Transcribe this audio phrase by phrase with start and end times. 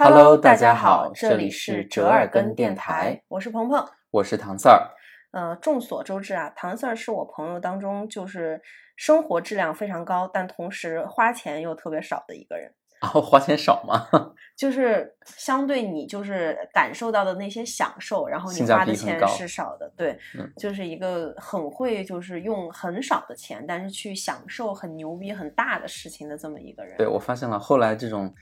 [0.00, 3.84] Hello，大家家好这里是是折耳根根电电台台，我是鹏鹏。
[4.12, 4.92] 我是唐四儿。
[5.32, 8.62] 呃，众所周知啊，唐四儿是我朋友当中就是
[8.94, 12.72] 生活质量非常高，但同时花钱又特别少的一个人。
[13.02, 14.06] 然后花钱少吗？
[14.56, 26.96] 就是相对你就是感受到的那些享受，然后你花的钱是少的，对，嗯就是一个很会就是用很少的钱，但是去享受很牛逼很大的事情的这么一个人。
[26.98, 28.32] 对，我发现了，后来这种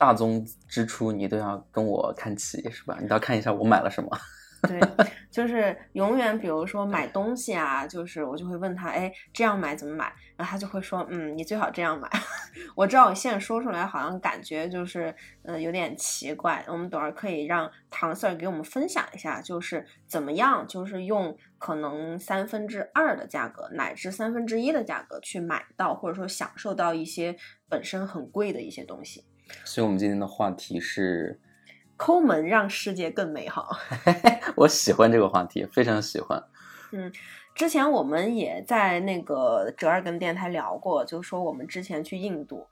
[0.00, 2.96] 大宗支出你都要跟我看齐，是吧？
[3.02, 4.08] 你都要看一下我买了什么。
[4.68, 4.80] 对，
[5.30, 10.10] 就是永远，比如说买东西啊，就是我就会问他，哎，这样买怎么买？
[10.36, 12.08] 然后他就会说，嗯，你最好这样买。
[12.74, 16.64] 我知道我现在说出来好像感觉就是，呃，有点奇怪。
[16.66, 27.36] 我们等会儿可以让唐 Sir 给我们分享一下，就是怎么样，就是用可能三分之二的价格，乃至三分之一的价格去买到，或者说享受到一些
[27.68, 29.24] 本身很贵的一些东西。
[29.64, 31.38] 所以，我们今天的话题是，
[31.96, 33.76] 抠门让世界更美好。
[34.56, 36.42] 我喜欢这个话题，非常喜欢。
[36.92, 37.12] 嗯
[37.54, 42.66] 之前我们也在那个折耳根电台聊过，就是说我们之前去印度，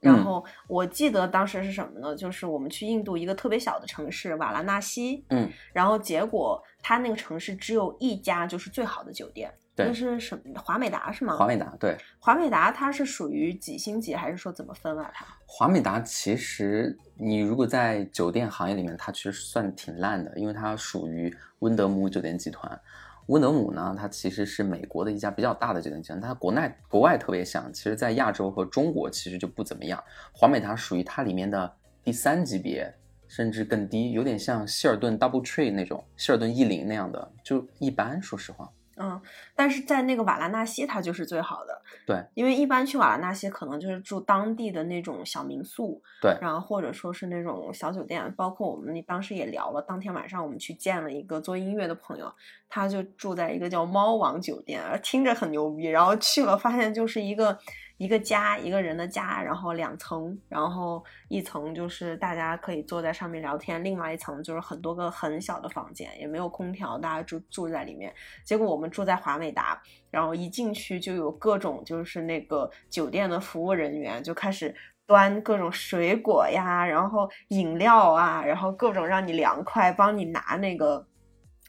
[0.00, 2.16] 然嗯后我记得当时是什么呢？
[2.16, 10.60] 就是我们去印度一个特别小的城市瓦拉纳西，嗯，然后结果它那个城市只有一家就是最好的酒店，对那是什么？
[10.60, 11.36] 华美达是吗？
[11.36, 15.10] 华美达对，华美达它是属于几星级，还是说怎么分啊？
[15.12, 22.80] 它华美达其实你如果在酒店行业里面，它其实算挺烂的，因为它属于温德姆酒店集团。
[23.26, 30.02] 温德姆呢，它其实是美国的一家比较大的酒店集团，它国内国外特别响，其实在亚洲和中国其实就不怎么样。
[30.30, 32.94] 华美达属于它里面的第三级别，
[33.26, 38.22] 甚至更低，有点像希尔顿 Double Tree 那种，希尔顿逸林那样的，就一般。
[38.22, 39.20] 说实话，嗯，
[39.54, 41.82] 但是在那个瓦拉纳西，它就是最好的。
[42.06, 52.32] 对，因为一般去瓦拉纳西可能就是住当地的那种小民宿，对然后或者说是那种小酒店，包括我们当时也聊了，当天晚上我们去见了一个做音乐的朋友，
[52.68, 57.58] 他就住在一个叫猫王酒店，听着很牛逼，然后去了发现就是一个
[57.96, 68.12] 一个家，一个人的家，然后两层，然后一层就是大家可以坐在上面聊天，另外一层就是很多个很小的房间，也没有空调，大家住住在里面。
[68.44, 74.74] 结果我们住在华美达，然后一进去就有各种就是那个酒店的服务人员就开始
[75.06, 81.06] 端各种水果呀，然后饮料啊，然后各种让你凉快，帮你拿那个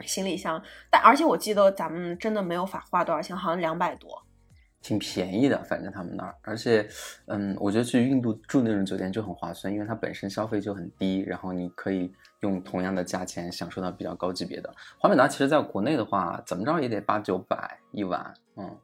[0.02, 0.60] 行李箱。
[0.90, 4.25] 但而且我记得咱们真的没有法花多少钱，好像两百多。
[4.86, 6.88] 挺便宜的，反正他们那儿，而且，
[7.26, 14.72] 嗯，我觉得去印度住那种酒店就很划算，因为它本身消费就很低，然后你可以用同样的价钱享受到比较高级别的。
[15.00, 18.78] 华美达其实在国内的话，怎么着也得八九百一晚，嗯，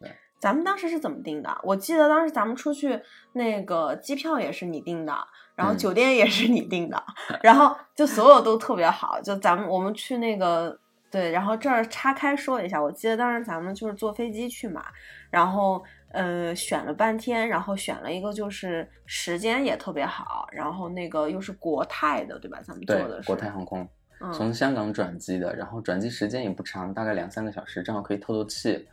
[0.00, 0.10] 对
[0.40, 1.56] 咱们当时是怎么定的？
[1.62, 3.00] 我记得当时咱们出去
[3.34, 5.14] 那个机票也是你定的，
[5.54, 7.00] 然后嗯酒店也是你定的，
[7.44, 9.20] 然后就所有都特别好。
[9.20, 10.76] 就咱们我们去那个
[11.10, 14.84] 对，然后这儿岔开说一下，我记得当时咱们就是坐飞机去嘛，
[15.34, 22.60] 然后呃选了半天，然后选了一个就是时间也特别好，然后那个又是国泰的对吧？
[22.62, 23.88] 咱们做的，是国泰航空
[24.20, 28.86] 嗯从香港转机的，然后转机时间也不长，大概两三个小时，正好可以透透气。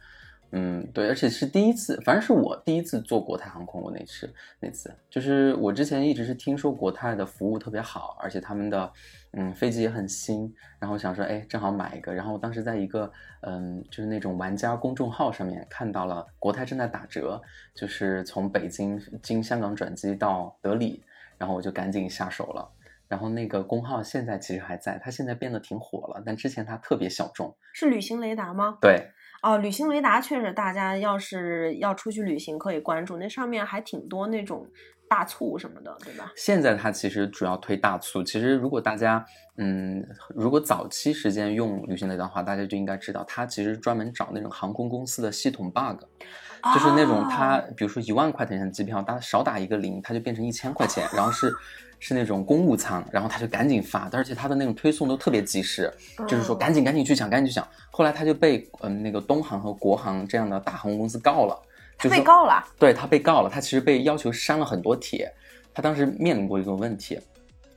[0.52, 3.82] 嗯，对，而且是第一次，反正是我第一次坐国泰航空。
[3.82, 8.92] 我那次那次，就是我之前一直是听说国泰的服务特别好，而且他们的
[9.32, 12.14] 嗯飞机也很新，然后想说，哎，正好买一个。
[12.14, 17.42] 然后我当时在一个嗯，就是那种玩家公众号上面看到了国泰正在打折，
[17.74, 21.02] 就是从北京经香港转机到德里，
[21.38, 22.70] 然后我就赶紧下手了。
[23.08, 27.54] 然后那个工号现在其实还在，它现在变得挺火了，但之前它特别小众。
[27.74, 28.78] 是旅行雷达吗？
[28.82, 34.68] 对，哦，旅行雷达确实，大家要是要出去旅行可以关注，那上面还挺多那种
[35.10, 36.32] 大促什么的，对吧？
[36.36, 38.24] 现在它其实主要推大促。
[38.24, 39.26] 其实如果大家，
[39.58, 46.04] 嗯，如果早期时间用旅行雷达的话，大家就应该知道，它其实专门找那种航空公司的系统 bug，
[46.74, 51.52] 就是那种他，哦比如说一万块钱的机票，他少打一个零，他就变成一千块钱，然后是
[52.00, 55.92] 是那种公务舱，然后他就赶紧发，而且他的那种推送都特别及时，
[56.28, 57.68] 就是说嗯赶紧赶紧去抢，赶紧去抢。
[57.90, 61.60] 后来他就被嗯那个东航和国航这样的大航空公司告了，
[61.98, 65.32] 他就是说被告了，对他被告了，他其实被要求删了很多帖，
[65.74, 67.20] 他当时面临过一个问题，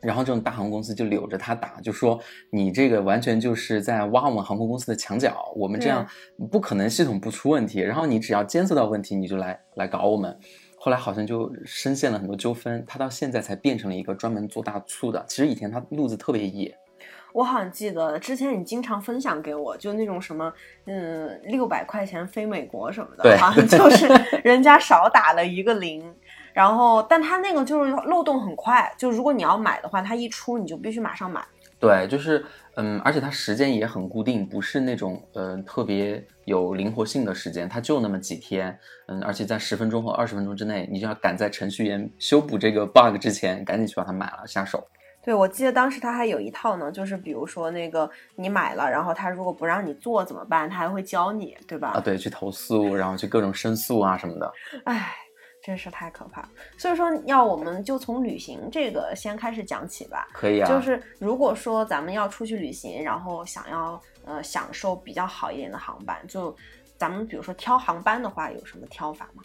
[0.05, 2.21] 然后这种大航空公司就扭着他打，就说
[2.51, 6.07] 你这个完全就是在挖我们航空公司的墙角，我们这样
[6.51, 10.39] 不可能系统不出问题，然后你只要监测到问题，你就来来搞我们。
[10.77, 15.25] 后来好像就深陷了很多纠纷，他到现在才变成了一个专门做大促的。
[15.27, 16.77] 其实以前他路子特别野，
[17.33, 20.53] 我好像记得之前你经常分享给我，就那种什么，
[20.85, 24.07] 嗯，六百块钱飞美国什么的，好像就是
[24.45, 26.15] 人家少打了一个零，
[26.55, 31.45] 然后，但它那个就是漏洞很快，就如果你要买的话，它一出你就必须马上买。
[31.81, 32.43] 对，就是
[32.77, 38.79] 嗯，而且它时间也很固定，不是那种呃特别有灵活性的时间，它就那么几天，
[39.09, 44.87] 嗯，而且在十分钟或二十分钟之内，你就要赶在程序员修补这个 bug 之前，赶紧去把它买了下手。
[45.23, 50.69] 对，我记得当时他还有一套呢，就是比如说那个你买了，然后他如果不让你做怎么办？
[50.71, 51.93] 他还会教你，对吧？
[51.95, 54.53] 啊，对，去投诉，然后去各种申诉啊什么的。
[54.85, 55.15] 唉，
[55.65, 56.47] 真是太可怕。
[56.77, 60.29] 所以说，要我们就从旅行这个先开始讲起吧。
[60.35, 60.69] 可以啊。
[60.69, 66.55] 就是如果说咱们要出去旅行，然后想要呃享受比较好一点的航班，就
[66.99, 69.43] 咱们比如说挑航班的话，有什么挑法吗？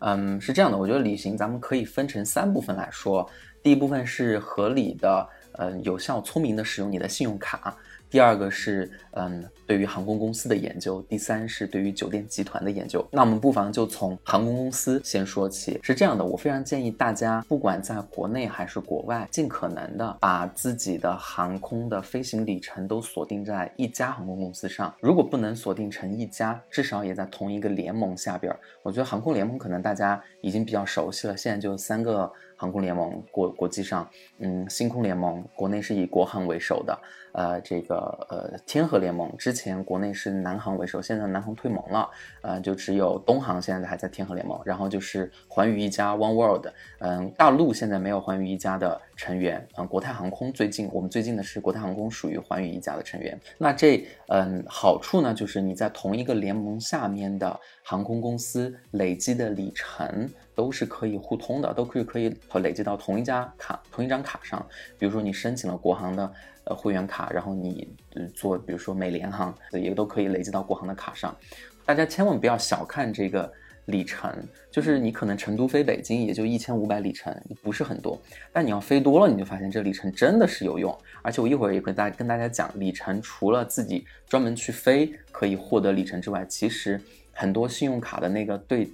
[0.00, 3.28] 嗯，是这样的，我觉得旅行咱们可以分成三部分来说。
[3.62, 7.76] 第一部分是合理的，嗯，有效、聪明的使用你的信用卡。
[8.12, 13.02] 第二个是，嗯，对于航空公司的研究；第三是对于酒店集团的研究。
[13.10, 15.80] 那我们不妨就从航空公司先说起。
[15.82, 24.94] 是这样的，我非常建议大家，不管在国内还是国外，尽可能的把自己的航空的飞行里程都锁定在一家航空公司上。
[25.00, 28.54] 如果不能锁定成一家，至少也在同一个联盟下边。
[28.82, 32.30] 我觉得航空联盟可能大家已经比较熟悉了，现在就三个。
[32.54, 34.08] 航空联盟国国际上，
[34.38, 36.96] 嗯，星空联盟国内是以国航为首的，
[37.32, 37.96] 呃，这个
[38.28, 42.08] 呃天河联盟之前国内是南航为首，现在南航退盟了，
[42.42, 46.66] 呃，就只有东航现在还在天河联盟，然后就是环宇一家 One World，
[46.98, 60.28] 嗯，大陆现在没有环宇一家的成员，嗯，国泰航空最近我们最近的是国泰航空属于环宇一家的成员，那这嗯好处呢就是你在同一个联盟下面的航空公司累积的里程。
[60.54, 64.62] 都是可以互通的，都可以可以累积到同一家卡、同一张卡上。
[64.98, 66.30] 比如说你申请了国航的
[66.64, 67.88] 呃会员卡，然后你
[68.34, 71.36] 做比如说美联航，也都可以累积到国航的卡上。
[71.84, 73.52] 大家千万不要小看这个
[73.86, 74.32] 里程，
[74.70, 78.20] 就是你可能成都飞北京也就一千五百里程，不是很多。
[78.52, 80.96] 但你要飞多了，你就发现这里程真的是有用。
[81.22, 87.00] 而且我一会儿也会大跟大家讲，里程除了自己专门去飞可以获得里程之外，其实
[87.32, 88.88] 很多信用卡的那个对。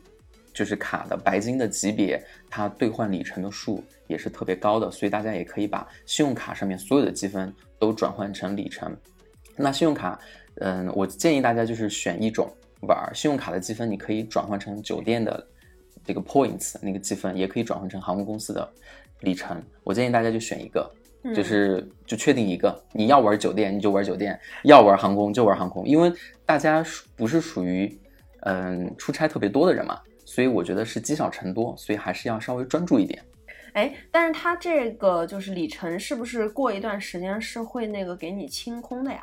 [0.58, 2.20] 就是卡的白金的级别，
[2.50, 8.92] 它兑换里程的数也是特别高的，所以大家也可以把信用卡上面所有的积分都转换成里程。
[9.54, 10.18] 那信用卡，
[10.56, 15.46] 嗯，我建议大家就是选一种玩，信用卡的积分你可以转换成酒店的
[16.04, 18.68] 这个 points 那个积分，也可以转换成航空公司的
[19.20, 19.62] 里程。
[19.84, 20.90] 我建议大家就选一个，
[21.32, 26.12] 就是就确定一个，你要玩酒店你就玩酒店，要玩航空就玩航空，因为
[26.44, 26.84] 大家
[27.14, 27.96] 不是属于
[28.40, 30.00] 嗯出差特别多的人嘛。
[30.38, 33.20] 所以我觉得是积少成多，所以还是要稍微专注一点。
[33.72, 39.20] 哎，但是它这个就是里程，是不是过一段时间是会那个给你清空的呀？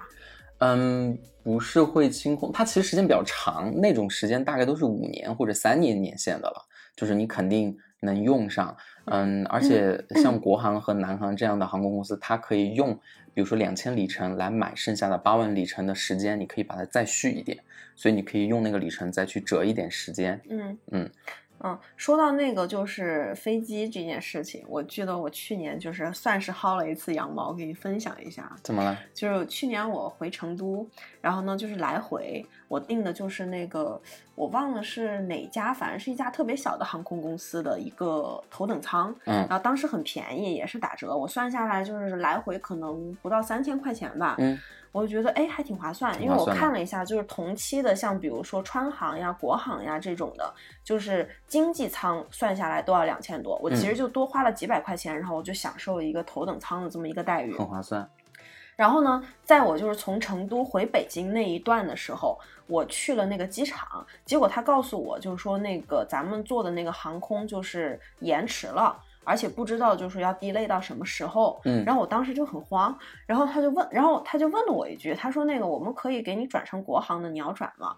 [0.58, 6.62] 嗯，不是会清空，它其实时间比较长，那种时间大概都是五年或者三年年限的了，
[6.98, 8.76] 就是你肯定能用上。
[9.06, 12.94] 嗯，而且像国航和南航这样的航空公司，它可以用，
[13.34, 17.58] 比如说两千里程来买剩下的八万里程的时间，你可以把它再续一点。
[17.96, 20.40] 所以你可以用那个里程再去折一点时间。
[20.50, 21.10] 嗯嗯
[21.62, 28.54] 嗯，说到那个就是飞机这件事情，我记得我去年就是算是薅了一次羊毛，给你分享一下。
[28.62, 29.00] 怎么了？
[29.14, 30.88] 就是去年我回成都，
[31.22, 34.02] 然后呢就是来回，我订的就是那个
[34.36, 39.16] 我忘了是哪家，反正是一家特别小的航空公司的一个头等舱。
[39.26, 39.36] 嗯。
[39.48, 44.36] 然后当时很便宜，也是打折，我算下来就是来回可能不到三千块钱吧。
[44.40, 44.60] 嗯。
[44.92, 50.54] 我就觉得哎，还挺划算，因为我看了一下，就是同期的，像比如说川航呀、国航呀这种的，
[50.86, 58.10] 就是经济舱算下来都要两千多，我其实就多花了几百块钱，然后我就享受了一个头等舱的这么一个待遇，很划算。
[58.78, 69.00] 然后呢，在我就是从成都回北京那一段的时候，我去了那个机场，结果他告诉我，就是说那个咱们坐的那个航空就是延迟了。
[69.26, 77.96] 而且不知道就是要 delay 到什么时候，嗯，然后我当时就很慌，然后他就问，然后他就问了我一句，他说那个我们可以给你转成国航的，你要转吗？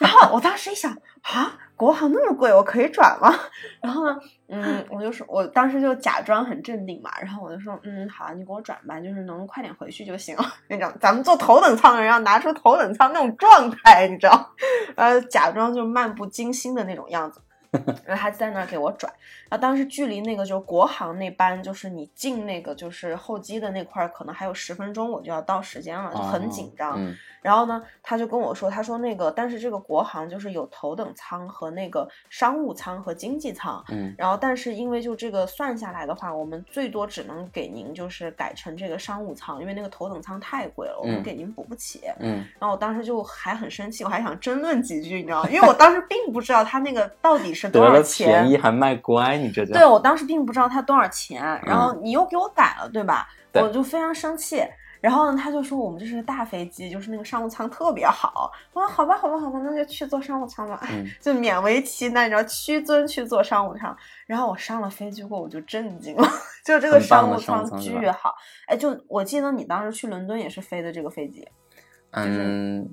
[0.00, 3.32] 然后我当时一想，啊，国航那么贵，我可以转吗？
[3.80, 4.18] 然后呢，
[4.48, 10.44] 嗯，我就说，我当时就假装很镇定嘛，然后我就说，嗯，好，你给我转吧，就是能快点回去就行了。
[10.68, 14.50] 那种咱们坐头等舱的人要拿出头等舱那种状态，你知道，
[14.96, 17.40] 呃，假装就漫不经心的那种样子。
[18.04, 19.12] 然后他在那儿给我转，
[19.48, 27.00] 然后当时距离那个就是国航那班，就是你进那个就是候机的那块儿，可能还有十分钟我就要到时间了，就很紧张。
[27.40, 33.82] 然后呢，他就跟我说，他说那个，但是这个国航就是有头等舱和那个商务舱和经济舱。
[33.88, 34.14] 嗯。
[34.18, 42.02] 然后，但是因为就这个算下来的话，我们最多只能给您就是改成这个商务舱，因为那个头等舱太贵了，我们给您补不起。
[42.18, 42.44] 嗯。
[42.58, 45.48] 然后我当时就还很生气，我还想争论几句，你知道吗？
[45.48, 47.59] 因为我当时并不知道他那个到底是。
[47.60, 53.28] 是多少钱便宜还卖乖，你这叫对我当时并不知道它多少钱，然后你又给我改了，对吧？
[53.52, 54.64] 对我就非常生气。
[55.00, 58.50] 然后呢，他就说我们这是个大飞机，就是那个商务舱特别好。
[58.74, 60.78] 我说好吧，好吧，好吧，那就去坐商务舱吧。
[61.18, 63.96] 就勉为其难，你知道，屈尊去坐商务舱。
[64.26, 66.28] 然后我上了飞机过，我就震惊了，
[66.66, 68.34] 就这个商务舱巨好。
[68.66, 71.48] 哎，就我记得你当时去伦敦也是飞的这个飞机，
[72.10, 72.86] 嗯，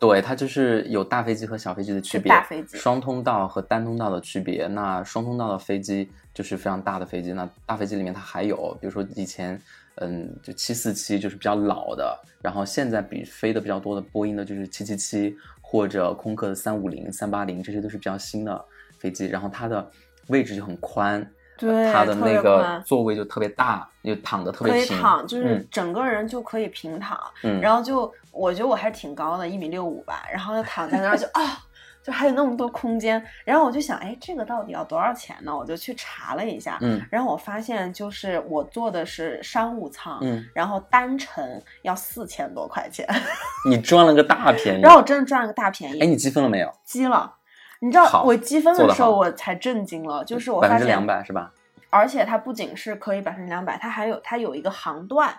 [0.00, 4.66] 对，它就是有大飞机和小飞机的区别，大飞机双通道和单通道的区别。
[4.66, 9.60] 那双通道的飞机就是非常大的飞机，那大飞机里面它还有，比如说以前，
[9.96, 18.64] 嗯，就七四七就是比较老的，然后现在比飞的比较多的波音的就是七七七或者空客的三五零、三八零，这些都是比较新的
[18.98, 19.86] 飞机，然后它的
[20.28, 21.30] 位置就很宽。
[21.60, 27.18] 对它的那个座位就特别大，就躺的特可别平，以躺，就是嗯整个人就可以平躺。
[27.42, 31.58] 嗯，然后就我觉得我还是挺高的，一米六五吧，然后就躺在那儿就 啊、
[32.02, 35.54] 就还有那么多空间，然后我就想，哎，这个到底要多少钱呢？
[35.54, 41.44] 我就去查了一下，嗯然后我发现就是我坐的是商务舱，嗯，然后单程
[41.82, 43.06] 要四千多块钱，
[43.68, 44.80] 你赚了个大便宜。
[44.80, 46.72] 然后我真的赚了个大便宜，哎，你积分了没有？
[46.84, 47.34] 积了。
[47.80, 51.52] 你知道我积分的时候我才震惊了，就是我发现百分之两百是吧？
[51.90, 55.34] 而且它不仅是可以百分之两百，它还有它有一个航段，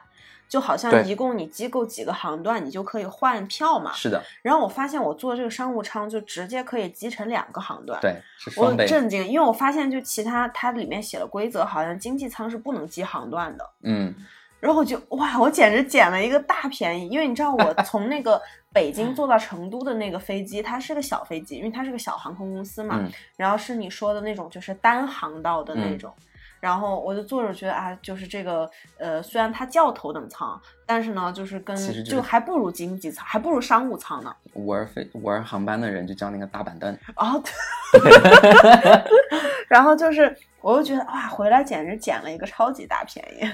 [0.49, 3.93] 就好像一共你机构几个航段，你就可以换票嘛。
[3.93, 8.85] 是的，然后我发现我坐这个商务舱就直接可以积成两个航段，对，是我很。
[8.85, 13.69] 震惊，因为我发现就其他它里面写了规则，好像经济舱是不能积航段的。
[13.83, 14.13] 嗯，
[14.61, 18.41] 然后我就哇，我简直捡了一个大便宜，因为你知道我 从那个
[18.71, 26.13] 北京坐到成都的那个飞机，它是个小飞机，因为它是个小航空公司嘛，嗯然后是你说的那种就是单航道的那嗯种。
[26.61, 31.75] 然后我就坐着觉得啊，就是这个呃，虽然它叫头等舱，但是呢，就是跟
[32.05, 34.33] 就还不如经济舱，还不如商务舱呢。
[34.65, 36.95] 玩飞玩航班的人就叫那个大板凳。
[37.17, 37.43] 然后，
[39.67, 43.51] 然后就是，我又觉得哇，回来简直捡了一个超级大便宜。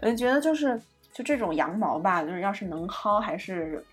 [0.00, 0.80] 我就觉得就是
[1.12, 3.84] 就这种羊毛吧，就是要是能薅，还是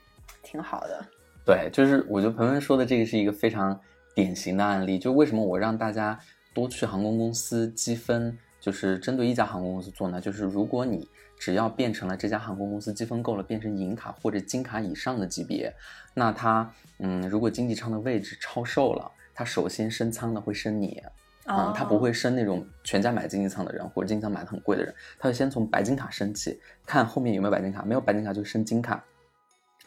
[0.44, 1.04] 挺好的。
[1.44, 3.80] 对，就是我觉得鹏鹏说的这个是一个非常
[4.14, 5.00] 典型的案例。
[5.00, 6.20] 就为什么我让大家
[6.54, 10.22] 多去航空公司积分，就是针对一家航空公司做呢？
[10.22, 11.06] 就是如果你
[11.38, 15.74] 只要变成了这家航空公司积分够了，变成银卡或者金卡以上的级别，
[16.14, 21.04] 那它嗯，如果经济舱的位置超售了，它首先升舱的会升你。
[21.46, 29.04] 嗯，他不会升那种全家买经济舱的人，或者经济舱买的很贵的人，他会先从白金卡升起，看后面有没有白金卡，没有白金卡就升金卡，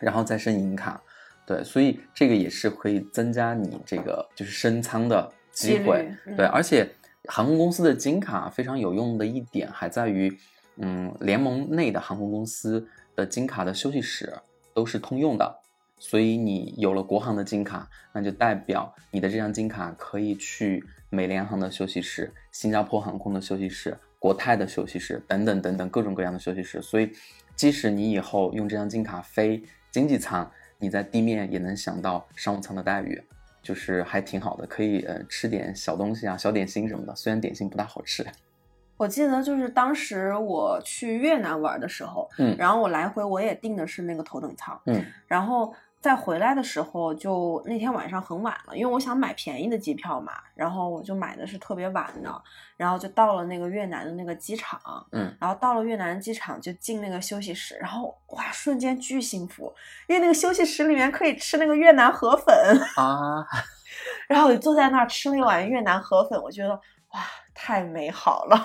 [0.00, 1.00] 然后再升银卡。
[1.46, 6.12] 对，所以这个也是可以增加你这个就是升舱的机会。
[6.26, 6.90] 嗯对，而且
[7.28, 10.36] 航空公司的金卡非常有用的一点还在于，
[10.76, 14.32] 嗯，联盟内的航空公司的金卡的休息室
[14.72, 15.60] 都是通用的。
[15.98, 26.82] 所以你有了国航的金卡，那就代表你的这张金卡可以去美联航的休息室、新加坡航空的休息室、国泰的休息室等等等等各种各样的休息室。
[26.82, 27.10] 所以，
[27.54, 33.22] 即使你以后用这张金卡飞经济舱，你在地面也能享到商务舱的待遇，
[33.64, 37.16] 就是还挺好的，可以呃吃点小东西啊、小点心什么的。
[37.16, 38.24] 虽然点心不大好吃，
[38.96, 52.42] 我记得就是当时我去越南玩的时候，嗯然后我来回我也订的是那个头等舱，嗯然后再回来的时候就那天晚上很晚了，因为我想买便宜的机票嘛，然后我就买的是特别晚的，
[52.76, 54.78] 然后就到了那个越南的那个机场，
[55.12, 59.74] 嗯，然后到了越南机场就进那个休息室，然后哇，瞬间巨幸福，
[60.06, 62.54] 因为那个休息室里面可以吃那个越南河粉，
[62.96, 63.42] 啊，
[64.28, 66.74] 然后我就坐在那儿吃了一碗越南河粉，我觉得
[67.14, 67.22] 哇，
[67.54, 68.62] 太美好了。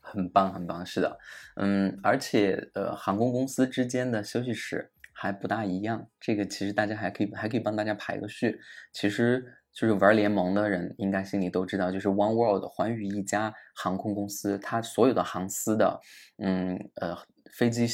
[0.00, 1.16] 很棒很棒，是的，
[1.54, 4.91] 嗯，而且呃，航空公司之间的休息室
[5.22, 8.58] 还不大一样，这个其实大家还可以还可以帮大家排个序。
[8.92, 9.40] 其实
[9.72, 16.00] 就是玩联盟的人应该心里都知道，就是 One World 环宇一家航空公司，它所有的航司的
[16.38, 17.16] 嗯呃
[17.52, 17.86] 飞机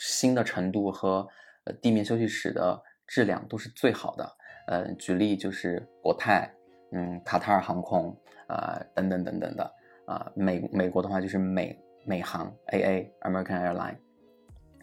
[0.00, 1.24] 新的程度和
[1.66, 4.28] 呃地面休息室的质量都是最好的。
[4.66, 6.52] 呃，举例就是国泰，
[6.90, 8.10] 嗯，卡塔尔航空，
[8.48, 9.72] 啊、等等等等的。
[10.04, 13.96] 啊、美美国的话就是美美航 AA American Airline，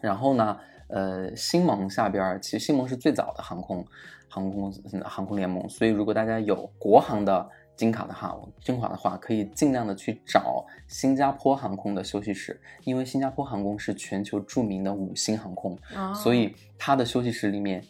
[0.04, 0.58] 然后呢，
[0.88, 3.82] 呃，新盟下边儿其实新盟是最早的航空
[4.28, 15.76] 航空公司嗯航空联盟，所以如果大家有国航的金卡的话，金卡的话，可以尽量的去找新加坡航空的休息室，因为新加坡航空是全球著名的五星航空，
[16.14, 17.82] 所以它的休息室里面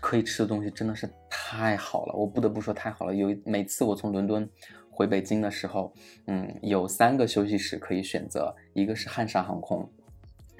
[0.00, 3.14] 可以吃的东西真的是太好了，我不得不说太好了。
[3.14, 4.48] 有一每次我从伦敦
[4.90, 5.92] 回北京的时候，
[6.26, 9.88] 嗯，有三个休息室可以选择，一个是汉莎航空，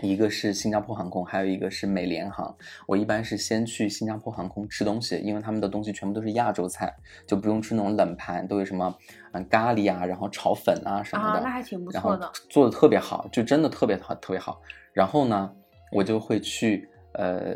[0.02, 2.54] 一个是新加坡航空，还有一个是美联航。
[2.86, 6.94] 我一般是先去新加坡航空吃东西，因为他们的东西全部都是亚洲菜，
[7.26, 8.94] 就不用吃那种冷盘，都有什么
[9.32, 12.32] 嗯咖喱啊，然后炒粉啊什么啊，的，那还挺不然后错的。
[12.48, 14.60] 做的特别好，就真的特别好，特别好。
[14.92, 15.52] 然后呢，
[15.92, 17.54] 我就会去呃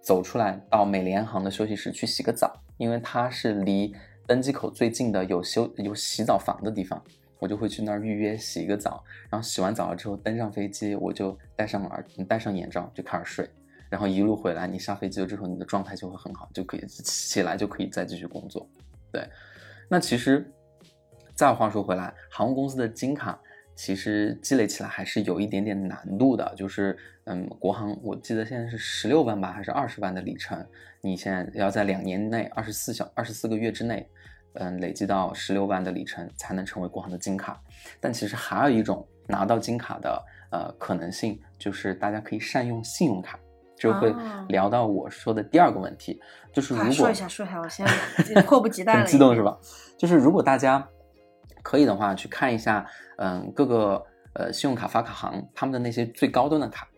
[0.00, 3.94] 走出来到美联航的休息室去洗个澡，因为它是离
[4.26, 7.02] 登机口最近的有休有洗澡房的地方，
[7.38, 9.02] 我就会去那儿预约洗一个澡。
[9.30, 13.50] 然后洗完澡了之后登上飞机，我就戴上耳戴上眼罩就开始睡。
[13.88, 18.68] 然后一路回来，你下飞机了之后，你的状态就会很好，就可以起来就可以再继续工作。
[19.12, 19.24] 对，
[19.88, 20.44] 那其实
[21.34, 23.38] 再话说回来，航空公司的金卡
[23.76, 26.52] 其实积累起来还是有一点点难度的。
[26.56, 30.66] 就是，嗯，国航我记得现在是十六万吧，还是二十万的里程？
[31.00, 34.08] 你现在要在两年内，二十四小二十四个月之内，
[34.58, 37.60] 嗯，累积到十六万的里程，才能成为国行的金卡。
[38.00, 43.38] 但其实还有一种拿到金卡的呃可能性，就是大家可以善用信用卡。
[43.78, 46.18] 就会啊聊到我说的第二个问题，
[46.50, 47.84] 就是如果快说一下，说一下，我现
[48.34, 49.00] 在迫不及 待了。
[49.00, 49.42] 很激动是？
[49.42, 49.54] 吧？
[49.98, 50.82] 就是如果大家
[51.62, 52.86] 可以的话，去看一下，
[53.18, 56.88] 嗯，各个呃信用卡发卡行他们的那些最高端的卡，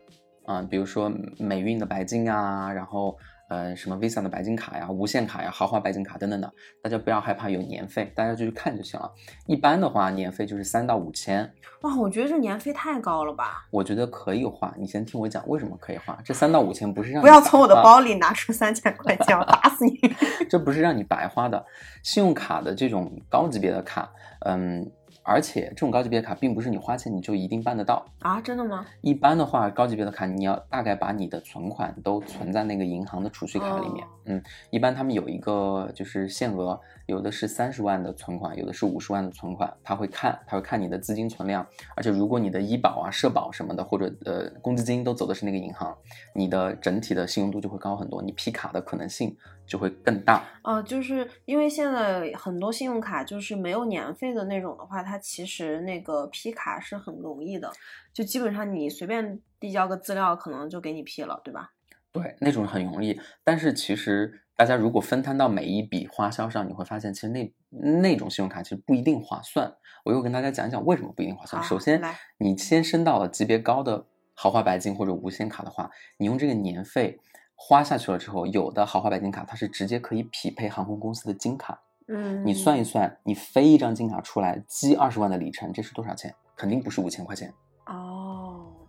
[0.47, 6.53] 啊、比如说美运的白金啊，然后呃什么 Visa 的白金卡呀、无限卡呀、豪华白金卡等等的，
[6.83, 9.11] 大家不要害怕有年费，大家就去看就行了。
[9.47, 11.51] 一般的话，年费就是三到五千，
[11.83, 13.67] 哇，我觉得这年费太高了吧！
[13.71, 14.73] 我觉得可以花。
[14.79, 16.19] 你先听我讲为什么可以花。
[16.25, 19.99] 这三到五千不是让你不要从我的包里拿出三千块钱，我打死你！
[20.49, 21.65] 这不是让你白花的。
[22.03, 24.91] 信用卡的这种高级别的卡，嗯，
[25.29, 28.05] 而且这种高级别的卡并不是你花钱你就一定办得到。
[28.21, 28.87] 啊，真的吗？
[29.03, 34.03] 一般的话，高级别的卡你要大概把你的存款都存在那个银行的储蓄卡里面。
[34.05, 41.67] 哦嗯，一般他们有一个就是限额，有的是三十万的存款，有的是五十万的存款，他会看，他会看你的资金存量，
[41.97, 45.97] 而且如果你的医保啊、社保什么的，或者呃公积金都走的是那个银行，
[46.35, 49.35] 你的整体的信用度就会高很多，你批卡的可能性
[49.67, 50.45] 就会更大。
[50.63, 57.73] 哦、就是因为现在很多信用卡就是没有年费的那种的话，它其实那个批卡是很容易的，
[58.13, 61.73] 就基本上你随便递交个资料，可能就给你批了，对吧？
[62.13, 67.53] 对，那种很容易，但是其实大家如果分摊到每一笔花销上，你会发现其实那
[68.01, 69.73] 那种信用卡其实不一定划算。
[70.05, 71.63] 我又跟大家讲一讲为什么不一定划算。
[71.63, 77.21] 首先来，你先升到了级别高的豪华白金或者无限卡的话，你用这个年费
[77.55, 81.83] 花下去了之后，有的豪华白金卡它是直接可以匹配航空公司的金卡。
[82.11, 86.35] 嗯，你算一算，你飞一张金卡出来，积二十万的里程，这是多少钱？
[86.57, 87.53] 肯定不是五千块钱。
[87.85, 88.18] 哦，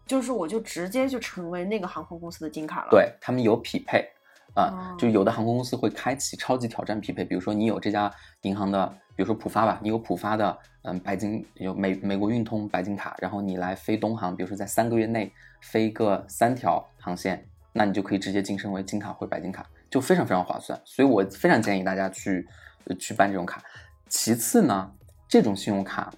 [0.10, 4.04] 就是我就直接就成为那个航空公司的金卡了。，对他们有匹配
[4.56, 20.82] 啊、哦就有的航空公司会开启超级挑战匹配，比如说你有这家银行的，比如说浦发吧，你有浦发的嗯白金有美美国运通白金卡，然后你来飞东航，比如说在三个月内飞个三条航线，那你就可以直接晋升为金卡或白金卡，就非常非常划算。
[20.86, 22.48] 所以我非常建议大家去
[22.86, 23.62] 呃去办这种卡。
[24.08, 24.92] 其次呢，
[25.28, 26.12] 这种信用卡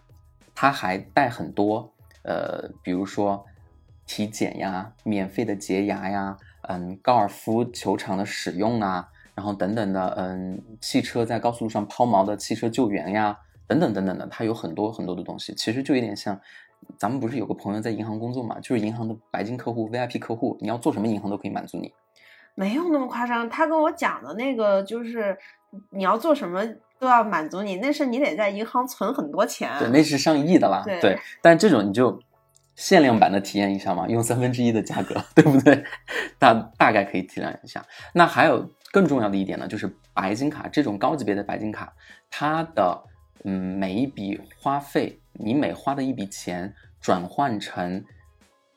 [0.56, 3.46] 它还带很多呃，比如说
[4.06, 13.38] 体检呀、免费的洁牙呀、嗯，高尔夫球场的使用啊，然后等等的，嗯，汽车在高速路上抛锚的汽车救援呀，
[13.68, 15.54] 等等等等的，它有很多很多的东西。
[15.56, 16.40] 其实就有点像，
[16.98, 21.94] 咱们不是有个朋友在银行工作嘛，就是银行的白金客户、VIP 客户，你要做什么银行都可以满足你。
[22.54, 23.50] 没有那么夸张。
[23.50, 25.38] 他跟我讲的那个就是
[25.92, 26.62] 你要做什么
[27.00, 29.72] 都要满足你，那是你得在银行存很多钱。
[29.80, 30.84] 对，那是上亿的啦。
[30.86, 32.20] 对但这种你就
[32.76, 35.84] 限量版的体验一下嘛，用三分之一的价格， 对不对？
[36.40, 37.86] 大大概可以体谅一下。
[38.14, 41.94] 那还有更重要的一点呢，就是白金卡这种高级别的白金卡，
[42.30, 43.04] 它的
[43.44, 48.04] 嗯每一笔花费，你每花的一笔钱转换成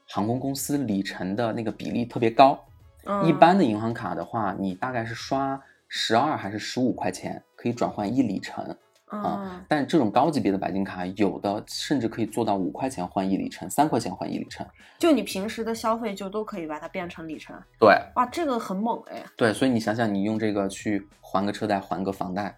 [0.06, 2.62] 航空公司里程的那个比例特别高。
[3.06, 8.76] 嗯，一般的银行卡的话，你大概是刷十二还是十五块钱可以转换一里程。
[9.22, 14.66] 啊嗯，但这种高级别的白金卡，有的甚至可以做到五块钱换一里程，三块钱换一里程。
[14.98, 17.54] 就你平时的消费就都可以把它变成里程。
[17.78, 19.22] 对哇，这个很猛哎。
[19.36, 22.56] 对，所以你想想，你用这个去还个车贷，还个房贷，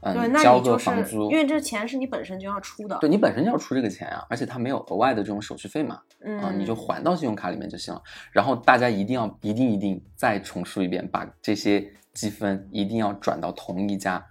[0.00, 2.96] 对，嗯，那交个你就是房租，因为这钱是你本身就要出的。
[3.00, 8.02] 对你本身就要出这个钱啊，而且它没有额外的这种手续费嘛，嗯，啊，你就还到信用卡里面就行了。
[8.32, 14.24] 然后大家一定要一定一定再重述一遍，把这些积分一定要转到同一家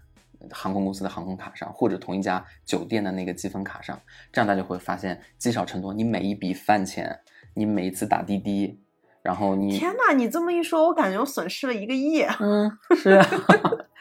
[0.52, 4.00] 航空公司的航空卡上，或者同一家酒店的那个积分卡上，
[4.32, 5.94] 这样大家会发现积少成多。
[5.94, 7.20] 你每一笔饭钱，
[7.54, 8.80] 你每一次打滴滴，
[9.22, 12.22] 然后你天哪，你这么一说，我感觉我损失了一个亿。
[12.40, 13.26] 嗯是啊，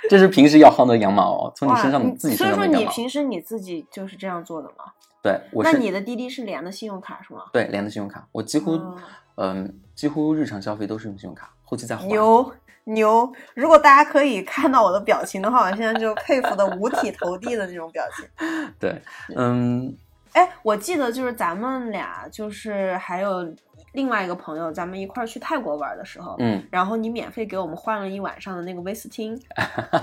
[0.09, 2.91] 这是平时要薅的羊毛哦，从你身上你自己所以说身上的羊毛。
[2.91, 4.85] 你平时你自己就是这样做的吗？
[5.23, 7.45] 对，我是那你的滴滴是连的信用卡是吗？
[7.53, 8.97] 对连的信用卡，我几乎哦
[9.37, 12.07] 嗯几乎日常消费都是用信用卡，后期再还。
[12.07, 12.53] 牛
[12.85, 13.33] 牛！
[13.55, 18.25] 如果大家可以看到我的表情的话，我现在就佩服的五体投地的那种表情。
[18.79, 19.03] 对，
[19.35, 19.93] 嗯，
[20.33, 23.53] 哎，我记得就是咱们俩，就是还有
[23.97, 29.37] 另外一个朋友，咱们一块儿去泰国玩的时候，嗯，然后你免费给我们换了一晚上的那个威斯汀，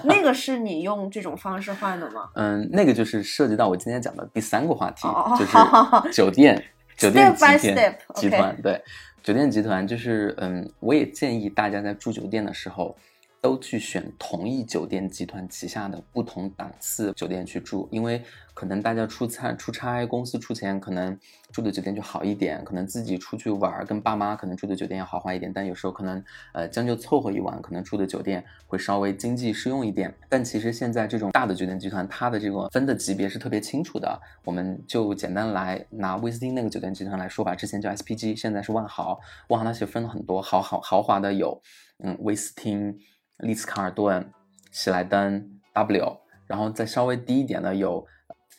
[0.03, 2.29] 那个是你用这种方式换的吗？
[2.33, 6.61] 嗯，那个就是涉及到我今天讲的第三个话题，哦就是酒店
[6.97, 8.81] 酒店 Step by 集 step，团集团对
[9.21, 12.97] 酒店集团就是嗯，我也建议大家在住酒店的时候。
[13.43, 21.19] 都去选同一酒店集团旗下的不同档次酒店去住，因为可能大家出差出差，公司出钱，可能
[21.51, 30.15] 住的酒店就好一点，可能自己出去玩儿，跟爸妈可能住的酒店要豪华一点，但有时候可能呃将就凑合一晚，可能住的酒店会稍微经济适用一点。
[30.29, 34.17] 但其实现在这种大的酒店集团，它的这个分的级别是特别清楚的。
[34.45, 41.61] 我们就简单来拿威斯汀那个酒店集团来说吧，之前叫 SPG，现在是万豪，万豪它其实分了很多豪豪豪华的有，
[41.97, 42.97] 嗯，威斯汀、
[43.37, 44.31] 丽思卡尔顿、
[44.71, 46.17] 喜来登、W，
[46.47, 48.05] 然后再稍微低一点的有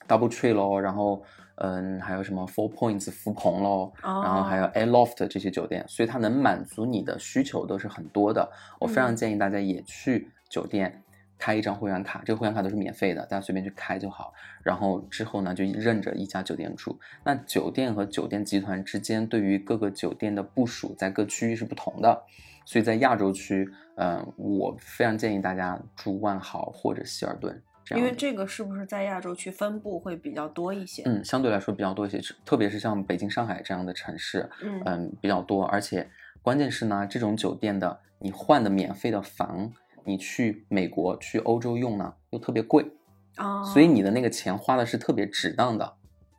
[0.08, 1.22] Double Tree 咯，然后
[1.56, 8.50] 嗯还有什么 Four Points 福朋咯，哦然后还有 Air Loft 这些酒店，所以它能满足你的需求都是很多的。
[8.80, 11.02] 我非常嗯建议大家也去酒店
[11.38, 14.32] 开一张会员卡，这个会员卡都是免费的，大家随便去开就好。
[14.62, 16.98] 然后之后呢，就认着一家酒店住。
[17.24, 22.22] 那酒店和酒店集团之间对于各个酒店的部署在各区域是不同的，
[22.64, 27.62] 所以在亚洲区，嗯、我非常建议大家住万豪或者希尔顿。
[27.94, 31.02] 因为这个是不是在亚洲区分布会比较多一些？
[31.04, 36.08] 嗯，相对来说比较多一些，特别是像北京、上海这样的城市，嗯嗯，比较多，而且
[36.40, 39.70] 关键是呢，这种酒店的你换的免费的房，
[40.02, 42.90] 你去美国、去欧洲用呢，又特别贵，
[43.36, 45.94] 啊，所以你的那个钱花的是特别值当的。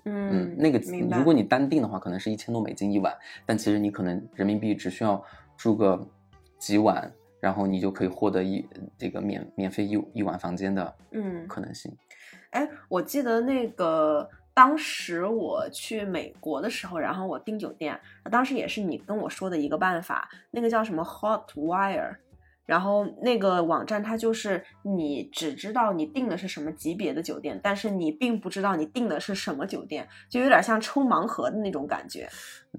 [0.06, 0.80] 嗯那个
[1.16, 3.16] 如果你单订的话，可能是一千多美金一晚，
[3.46, 5.24] 但其实你可能人民币只需要
[5.56, 6.08] 住个
[6.58, 8.68] 几晚，然后你就可以获得一
[8.98, 11.96] 这个免免费一一晚房间的嗯可能性。
[12.52, 18.00] 哎，我记得那个当时我去美国的时候，然后我订酒店，
[18.32, 22.16] 当时也是你跟我说的一个办法，那个叫什么 Hotwire。
[22.66, 32.28] 然后那个网站它就是你只知道你订的是什么级别的酒店，但是你并不知道你订的是什么酒店，就有点像抽盲盒的那种感觉。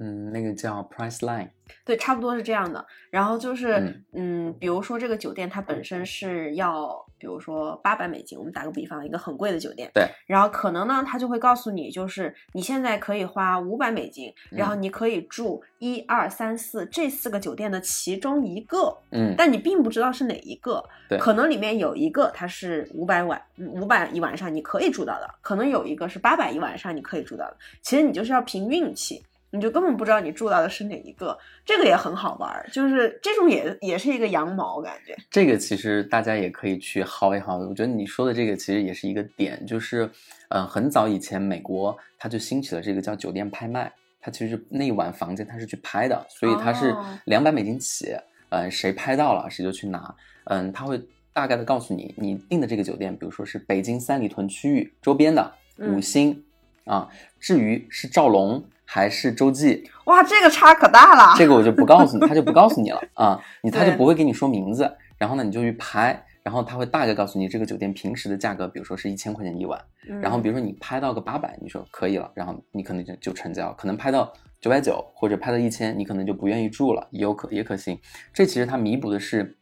[0.01, 1.51] 嗯，那个叫 Priceline。
[1.85, 2.85] 对，差不多是这样的。
[3.11, 9.91] 然后就是，嗯嗯比如说这个酒店它本身是要，比如说八百美金，我们打个比方，一个很贵的酒店。
[9.95, 10.07] 对。
[10.27, 20.85] 然后可能呢，他就会告诉你，就是你现在可以花五百美金，然后嗯你可以住一二三四这四个酒店的其中一个，嗯，但你并不知道是哪一个。
[21.09, 27.57] 对可能里面有一个它是五百晚五百一晚上你可以住到的，可能有一个是八百一晚上你可以住到的。
[27.81, 29.23] 其实你就是要凭运气。
[29.57, 35.17] 你就根本不知道你住到的是哪一个，这个也很好玩儿，就是这种也也是一个羊毛感觉。
[35.31, 37.59] 这个其实大家也可以去薅一薅。
[37.59, 40.09] 我觉得你说的这个其实也是一个点，就是，
[40.51, 43.91] 呃，很早以前美国它就兴起了这个叫酒店拍卖，
[44.21, 48.15] 它其实那一晚房间它是去拍的，所以它是哦两百美金起，
[48.51, 50.15] 呃，谁拍到了谁就去拿，
[50.45, 51.01] 嗯，他会
[51.33, 56.45] 大概的告诉你，你订的这个酒店，比如说是北京三里屯区域周边的嗯五星、
[56.85, 57.09] 啊，
[57.41, 61.35] 至于是赵龙还是周记，哇，这个差可大了。
[61.37, 77.99] 这个我就不告诉你，他就不告诉你了 啊，你他就对不会给你说名字，然后呢你就去拍，然后他会大概告诉你这个酒店平时的价格，比如说是一千块钱一晚，嗯然后比如说你拍到个八百，你说可以了，然后你可能就就成交，可能拍到九百九或者拍到一千，你可能就不愿意住了，也有可也可行。
[78.33, 79.57] 这其实它弥补的是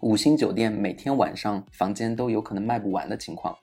[0.00, 3.56] 五星酒店每天晚上房间都有可能卖不完的情况，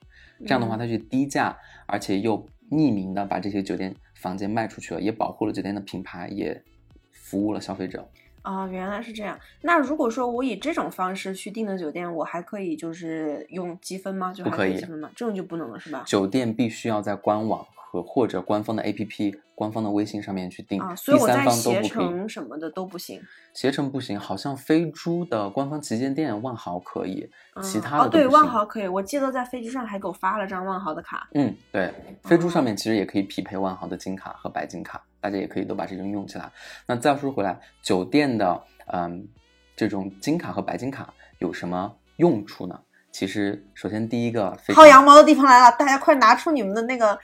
[0.46, 2.38] 这样的话嗯它去低价，而且又
[2.70, 6.62] 匿名的把这些酒店房间卖出去了，也保护了酒店的品牌，也
[7.10, 8.08] 服务了消费者。
[8.42, 9.38] 啊、原来是这样。
[9.60, 14.32] 那如果说我以这种方式去订的酒店，我还可以就是用积分吗？
[14.32, 15.10] 就还不可以积分吗？
[15.14, 16.02] 这种就不能了是吧？
[16.06, 21.82] 酒店必须要在官网和或者官方的 APP、官方的微信上面去订，啊，所以我在第三方都携。
[21.88, 23.18] 程什么的都不行。
[23.54, 27.26] 携程不行，好像飞猪的官方旗舰店万豪可以，
[27.62, 31.26] 其他的都不行万豪可以，我记得在飞机上还给我发了张万豪的卡。
[31.32, 31.90] 嗯，对，
[32.24, 36.52] 飞猪上哦面其实也可以匹配万豪的金卡和白金卡，大家也可以都把这种用起来。
[36.86, 39.26] 那再说回来，酒店的嗯
[39.74, 42.78] 这种金卡和白金卡有什么用处呢？
[43.10, 47.18] 其实，首先第一个薅羊毛的地方来了，大家快拿出你们的那个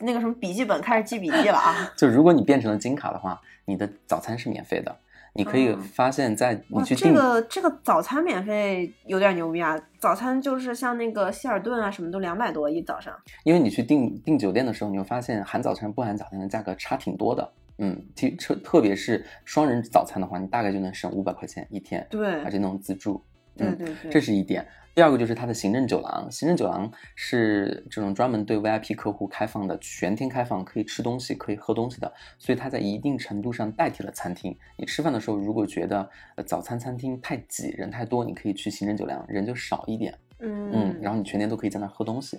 [0.00, 1.92] 那个什么笔记本，开始记笔记了啊！
[1.96, 4.96] 就如果你变成了金卡的话，你的早餐是免费的，
[5.34, 9.78] 你可以嗯发现，在你，去订这个这个早餐免费有点牛逼啊！
[9.98, 13.14] 早餐就是像那个希尔顿啊，什么都两百多一早上。
[13.42, 17.52] 因为你去订订酒店的时候，你会发现含早餐不含早餐的价格差挺多的。
[17.78, 23.22] 嗯，特特特别是双人早餐的话，你大概就能省五百块钱一天，对而且那种自助。
[23.58, 24.66] 嗯，对对对，这是一点。
[24.94, 34.56] 第二个就是它的行政酒廊，行政酒廊是这种专门对 VIP 客户开放的，全天开放，可以吃东西，可以喝东西的，所以它在一定程度上代替了餐厅。
[34.78, 40.16] 你吃饭的时候，如果觉得呃早餐餐厅太挤，人太多，你可以去行政酒廊，人就少一点。
[40.38, 42.38] 嗯嗯，然后你全天都可以在那儿喝东西。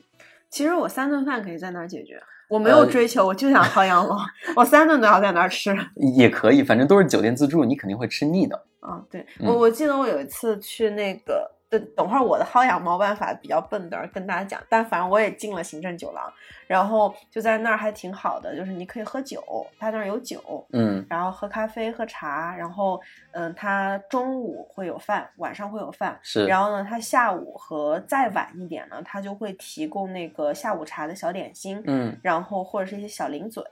[0.50, 4.18] 其实我三顿饭可以在那儿解决，我没有呃追求，我就想薅羊毛，
[4.56, 5.76] 我三顿都要在那儿吃。
[6.16, 8.56] 也可以，反正都是酒店自助，你肯定会吃腻的。
[8.80, 16.32] 啊，对嗯我我记得我有一次去那个，等等会儿我的薅羊毛办法比较笨的，跟大家讲，但反正我也进了行政酒廊，
[16.68, 21.06] 然后就在那儿还挺好的，就是你可以喝酒，他那儿有酒，嗯。
[21.10, 23.00] 然后喝咖啡、喝茶，然后
[23.32, 26.46] 嗯，他中午会有饭，晚上会有饭，是。
[26.46, 32.18] 然后呢，他下午和再晚一点呢，他就会提供那个下午茶的小点心，嗯。
[32.24, 33.64] 然后或者是一些小零嘴，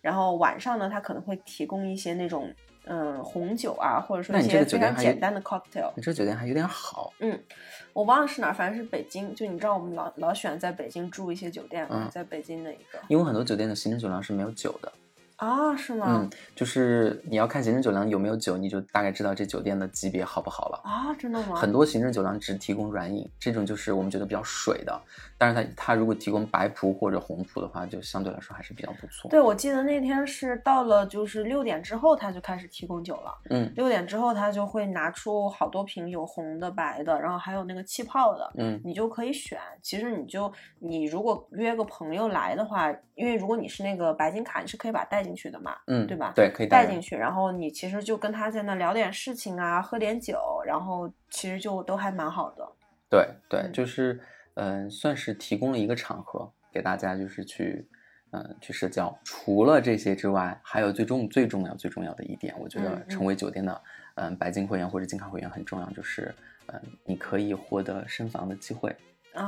[0.00, 2.52] 然后晚上呢，他可能会提供一些那种
[2.86, 5.92] 嗯红酒啊，或者说一些非常简单的 cocktail。
[5.96, 7.12] 你这酒店还有点好。
[7.20, 7.38] 嗯
[7.92, 9.34] 我忘了是哪儿，反正是北京。
[9.34, 14.92] 就你知道我们老老喜欢在北京住一些酒店嘛，嗯在北京的一个因为很多酒店的行政酒廊是没有酒的，
[15.36, 16.20] 啊，是吗？
[16.22, 20.80] 嗯，就是你要看行政酒廊有没有酒，你就大概知道这酒店的级别好不好了。
[20.84, 21.56] 啊，真的吗？
[21.56, 25.02] 很多行政酒廊只提供软饮，这种就是我们觉得比较水的。
[25.38, 29.30] 但是它它如果提供白葡或者红葡的话，就相对来说还是比较不错。
[29.30, 33.32] 对，我记得那天是到了就是六点之后，他就开始提供酒了。
[33.50, 39.58] 嗯六点之后，他就会拿出好多瓶有红的、白的，然后还有那个气泡的，嗯你就可以选。
[39.82, 46.32] 其实你就你如果约个朋友来的话，因为如果你是那个白金卡，你是可以把它带进去的嘛，嗯，对吧？
[46.34, 52.66] 对，可以人带进去，然后你其实就跟他在那聊点事情啊，喝点酒，然后其实就都还蛮好的。
[53.08, 54.20] 对对，嗯就是嗯、
[54.56, 57.88] 呃算是提供了一个场合给大家，就是去
[58.32, 59.16] 嗯、呃去社交。
[59.24, 63.82] 除了这些之外，还有最重最重要最重要的一点，我觉得嗯嗯成为酒店的
[64.16, 66.34] 嗯、白金会员或者金卡会员很重要，就是
[66.66, 68.94] 嗯、你可以获得升房的机会，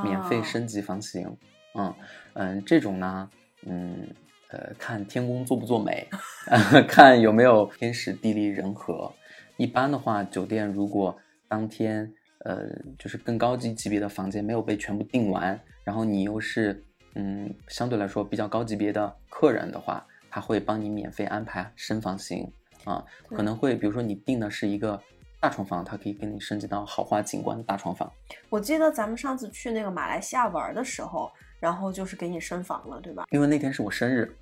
[0.04, 1.36] 免费啊升级房型。
[1.74, 1.94] 嗯
[2.34, 3.30] 嗯，这种呢，
[3.66, 4.08] 嗯
[4.50, 6.08] 呃，看天公作不作美，
[6.88, 9.12] 看有没有天时地利人和。
[9.56, 11.18] 一般的话，酒店如果
[11.48, 22.50] 当天呃就是更高级级别的房间没有被全部订完，然后你又是嗯相对来说比较高级别的客人的话，他会帮你免费安排升房型
[22.84, 25.00] 啊，可能会比如说你订的是一个
[25.40, 28.10] 大床房，它可以给你升级到豪华景观的大床房。
[28.48, 33.24] 我记得咱们上次去那个马来西亚玩的时候，然后就是给你升房了，对吧？
[33.30, 34.36] 因为那天是我生日，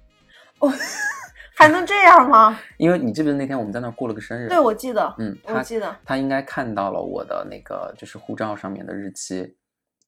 [1.57, 2.59] 还能这样吗？
[2.77, 4.49] 因为你记不记得那天我们在那儿过了个生日？
[4.49, 5.97] 对，我记得，嗯，他我记得。
[6.05, 9.57] 他应该看到了我的那个就是护照上面的日期，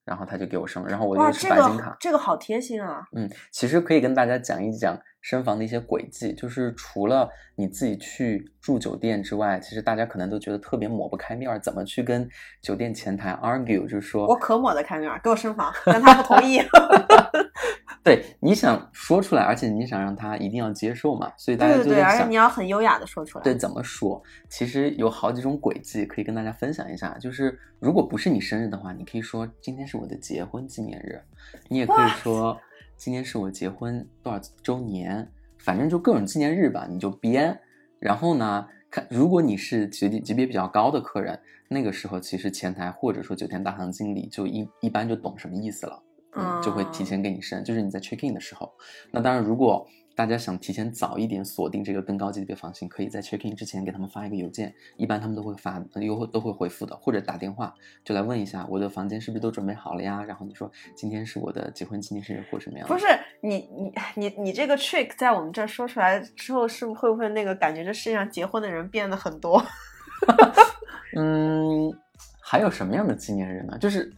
[0.05, 1.91] 然后他就给我升了，然后我哇，就是这白金卡。
[1.91, 3.03] 个这个好贴心啊！
[3.17, 12.29] 嗯，其实可以跟大家讲一讲升房的一些轨迹，就是除了你自己去住酒店之外，其实大家可能都觉得特别抹不开面儿，怎么去跟
[12.63, 16.61] 酒店前台 argue，就是说我可抹得开面儿，给我升房，但他不同意。
[18.09, 23.45] 对你想说出来，而且你想让他一定要接受嘛，所以大对对对，家就而且你要很优雅的说出来。
[23.45, 24.23] 对，怎么说？
[24.49, 27.17] 其实有好几种轨迹可以跟大家分享一下。
[27.19, 31.21] 就是如果不是你生日的话，你可以说今天是我的结婚纪念日，
[31.69, 32.59] 你也可以说
[32.97, 37.59] 今天是我结婚多少周年，反正就各种纪念日吧，你就编。
[38.01, 46.03] 然后呢，看如果你是级别级别比较高的客人，那个时候其实前台或者说酒店大堂经理就一一般就懂什么意思了。
[46.37, 48.73] 嗯，就会提前给你升，就是你在 check in 的时候。
[49.11, 57.73] 那当然，如果大家想提前早一点锁定这个更高级别房型，可以在 check in 之前给他们发一个邮件，一般他们都会发，又都会回复的，或者打电话
[58.05, 60.23] 就来问一下我的房间是不是都准备好了呀？
[60.25, 62.93] 然后你说今天是我的结婚纪念日或什么样的？
[62.93, 63.07] 不是
[63.41, 69.65] 你你你你这个 trick 在我们这儿说出来之后，是不是会不会那个感觉这世界上结婚的人变得很多？
[71.17, 71.93] 嗯，
[72.41, 73.79] 还有什么样的纪念日呢？
[73.79, 74.13] 就是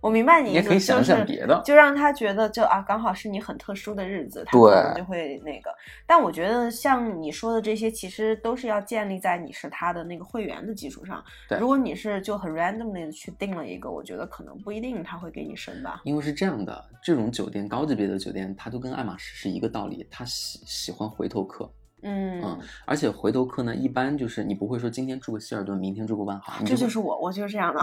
[0.00, 5.70] 我明白你你也可以想想就是别的就让他觉得就啊，刚好是你很特殊的日子，他对可能就会那个。
[6.06, 11.24] 但我觉得像你说的这些，其实都是要建立在你是他的那个会员的基础上。
[11.48, 16.02] 对如果你是就很 randomly 去定了一个，我觉得可能不一定他会给你升吧。
[16.04, 21.72] 因为是这样的，这种酒店高级别的酒店，它都跟爱马仕是一个道理，他喜喜欢回头客。
[22.02, 27.80] 嗯，嗯而且回头客呢，一般就是你不会说今天住个希尔顿，明天住个万豪，这就是我，我就是这样的。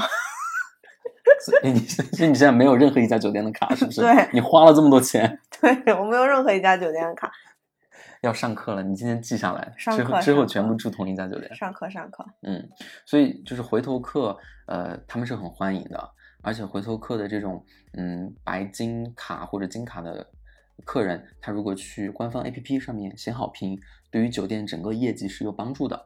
[1.44, 4.02] 所以你所以你现在没有任何一家酒店的卡，是不是？
[4.02, 7.32] 对你花了这么多钱， 对我没有任何一家酒店的卡。
[8.22, 11.56] 要上课了，你今天记下来，上之后之后全部住同一家酒店。
[11.56, 12.70] 上课上课，嗯，
[13.04, 16.10] 所以就是回头客，呃，他们是很欢迎的，
[16.44, 17.66] 而且回头客的这种
[17.98, 20.28] 嗯白金卡或者金卡的
[20.86, 23.80] 客人，他如果去官方 APP 上面写好评，
[24.12, 26.06] 对于酒店整个业绩是有帮助的。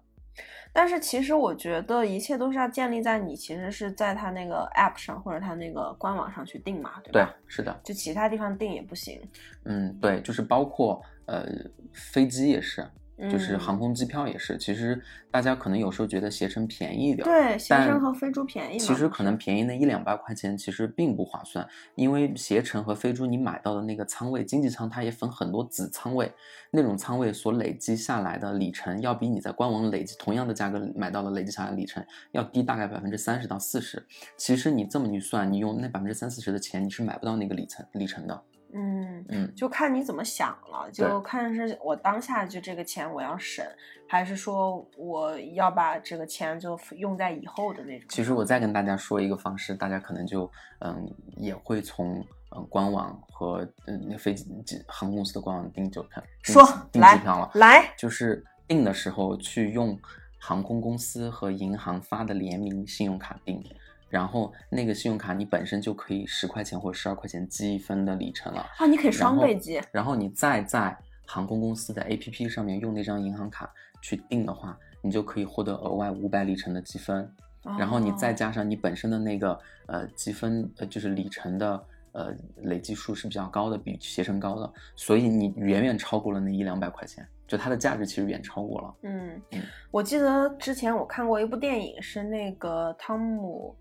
[0.77, 9.21] 但是其实我觉得一切都是要建立在你其实是在他那个 app 上或者他那个官网上去订嘛，对对吧？，是的，就其他地方订也不行，
[9.63, 11.45] 嗯，对，就是包括呃
[11.93, 12.85] 飞机也是，
[13.31, 14.57] 就是嗯航空机票也是。
[14.57, 15.01] 其实
[15.31, 26.31] 大家可能有时候觉得携程便宜一点，对，携程和飞猪便宜，其实可能便宜那一两百块钱，其实并不划算，因为携程和飞猪你买到的那个仓位，经济舱它也分很多子仓位，
[26.71, 34.05] 那种仓位所累积下来的里程，要比你在官网累积同样的价格买到的累积下来的里程要低大概百分之三十到四十。
[34.37, 38.43] 其实你这么一算，你用那百分之三四十的钱，你是买不到那个里程里程的。
[38.75, 39.25] 嗯。
[39.29, 43.65] 嗯，就看你怎么想了，就看是我当下就这个钱我要省，
[44.07, 48.07] 还是说我要把这个钱就用在以后的那种。
[48.09, 52.23] 其实我再跟大家说一个方式，大家可能就嗯也会从
[52.55, 57.49] 嗯官网和嗯那飞机机航空公司的官网订酒票，说订来机票了。
[57.55, 59.97] 来，就是订的时候去用
[60.39, 63.63] 航空公司和银行发的联名信用卡订，
[64.09, 77.29] 然后那个信用卡你本身就可以十块钱或者十二块钱积分的里程了，啊，你可以双倍积，然后你再在航空公司的 APP 上面用那张银行卡去订的话，你就可以获得额外五百里程的积分，
[77.77, 81.85] 然后你再哦加上你本身的那个呃积分呃就是里程的。
[82.17, 88.95] 呃，累计数是比较高的，比携程高的，所以你远远超过了那一两百块钱，就它的价值其实远超过了。
[89.01, 93.75] 嗯嗯，我记得之前我看过一部电影，是那个汤姆，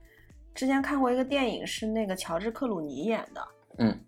[0.54, 3.98] 之前看过一个电影是那个乔治克鲁尼演的，嗯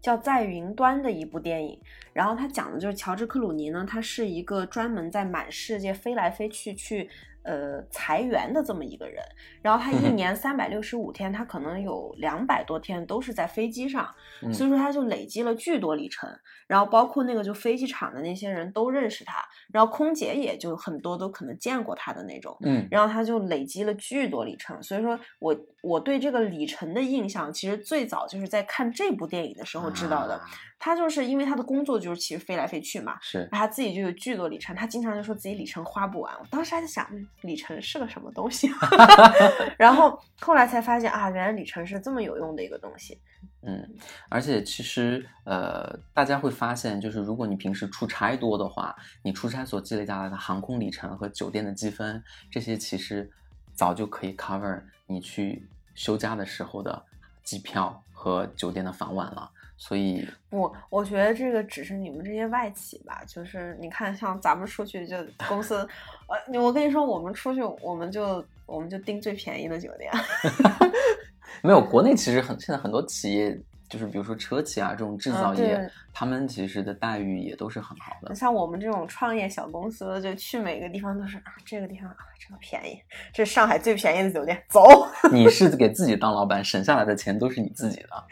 [0.00, 1.76] 叫《在云端》的一部电影。
[2.12, 7.10] 然后他讲的就是乔治克鲁尼呢，他是一个专门在满世界飞来飞去去
[7.46, 9.22] 呃裁员的这么一个人。
[9.62, 16.28] 然后他一年三百六十五天，他可能有两百多天都是在飞机上，嗯所以说他就累积了巨多里程。
[16.66, 19.40] 然后包括那个就飞机场的那些人都认识他，
[19.72, 22.56] 然后空姐也就很多都可能见过他的那种。
[22.62, 30.34] 嗯然后他就累积了巨多里程，所以说我我对这个里程的印象，其实最早就是在看这部电影的时候知道的。
[30.34, 30.40] 啊
[30.78, 36.32] 他就是因为他的工作就是其实飞来飞去嘛，是他自己就有巨多里程，他经常就说自己里程花不完。
[36.38, 38.70] 我当时还在想，嗯，里程是个什么东西？
[39.78, 43.18] 然后后来才发现啊，原来里程是这么有用的一个东西。
[43.62, 43.88] 嗯，
[44.28, 53.28] 而且其实呃，大家会发现，就是如果你平时出差多的话，你出差所积累下来的航空里程和酒店的积分，这些其实
[53.74, 57.02] 早就可以 cover 你去休假的时候的
[57.42, 59.50] 机票和酒店的房晚了。
[59.78, 65.16] 所以，不，我觉得这个只是你们这些外企吧，就是你看，像咱们出去就
[65.48, 65.86] 公司，
[66.28, 70.10] 呃，我跟你说，我们出去我们就我们就订最便宜的酒店。
[71.62, 73.58] 没有国内其实很现在很多企业，
[73.88, 78.34] 就是比如说车企啊这种制啊造业，对他们其实的待遇也都是很好的。
[78.34, 82.98] 像我们这种创业小公司，就去每个地方都是啊，这个地方啊，这个便宜，
[83.32, 88.24] 这是上海最便宜的酒店，走，你是给自己当老板，省下来的钱都是你自己的。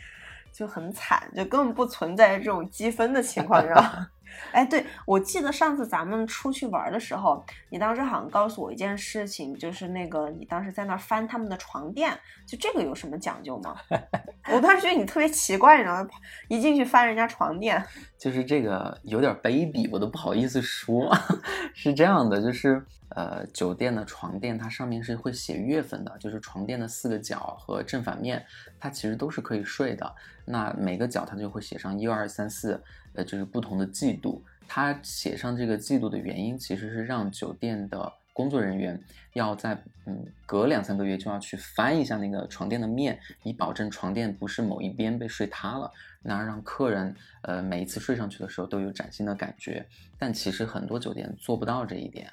[0.54, 4.06] 就很惨，就根本不存在这种积分的情况，你知道吗？
[4.50, 12.12] 哎，对，我记得上次咱们出去玩的时候，你当时好像告诉我一件事情，就是那个你当时在那儿翻他们的床垫，
[12.46, 13.76] 就这个有什么讲究吗？
[14.52, 16.08] 我当时觉得你特别奇怪，你知道吗？
[16.48, 17.80] 一进去翻人家床垫，
[18.18, 21.12] 就是这个有点卑鄙，我都不好意思说。
[21.72, 22.84] 是这样的，就是
[23.14, 28.44] 呃，酒店的床垫它上面是会写月份的，就是床垫的四个角和正反面，
[28.79, 30.14] 它其实都是可以睡的。
[30.44, 32.83] 那每个角它就会写上一二三四，
[33.14, 34.44] 呃，就是不同的季度。
[34.66, 39.00] 它写上这个季度的原因，其实是让酒店的工作人员
[39.35, 45.90] 要在嗯隔两三个月就要去翻一下那个床垫的面，以保证床垫不是某一边被睡塌了。
[46.22, 49.87] 那让客人呃每一次睡上去的时候都有崭新的感觉，
[50.18, 52.33] 但其实很多酒店做不到这一点，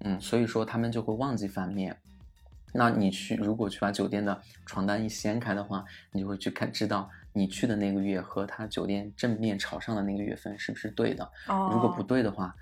[0.00, 1.96] 嗯，所以说他们就会忘记翻面。
[2.72, 11.24] 那你去如果去把酒店的床单一掀开的话，你就会去看知道你去的那个月和他酒店正面朝上的那个月份是不是对的。
[11.48, 12.54] 哦如果不对的话，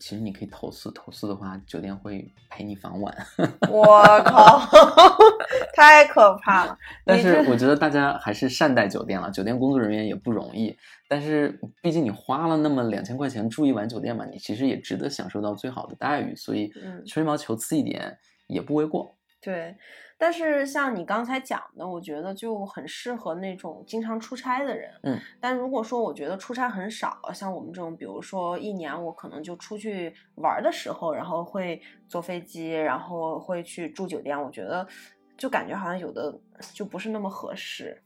[0.00, 3.14] 其实你可以投诉，投诉的话酒店会赔你房晚。
[3.70, 4.60] 我靠，
[5.74, 6.78] 太可怕了！
[7.04, 10.76] 但是我觉得大家还是善待酒店了，酒店工作人员也不容易。
[11.08, 19.14] 但是毕竟你花了那么两千块钱住一晚酒店嘛，你其实也值得享受到最好的待遇，所以嗯吹毛求疵一点也不为过。
[19.44, 19.76] 对，
[20.16, 24.90] 但是像你刚才讲的，我觉得就很适合那种经常出差的人。
[25.02, 31.78] 嗯，但如果说我觉得出差很少，像我们这种，比如说一年我可能就出去玩的时候，然后会
[32.08, 34.86] 坐飞机，然后会去住酒店，我觉得
[35.36, 36.34] 就感觉好像有的
[36.72, 38.02] 就不是那么合适。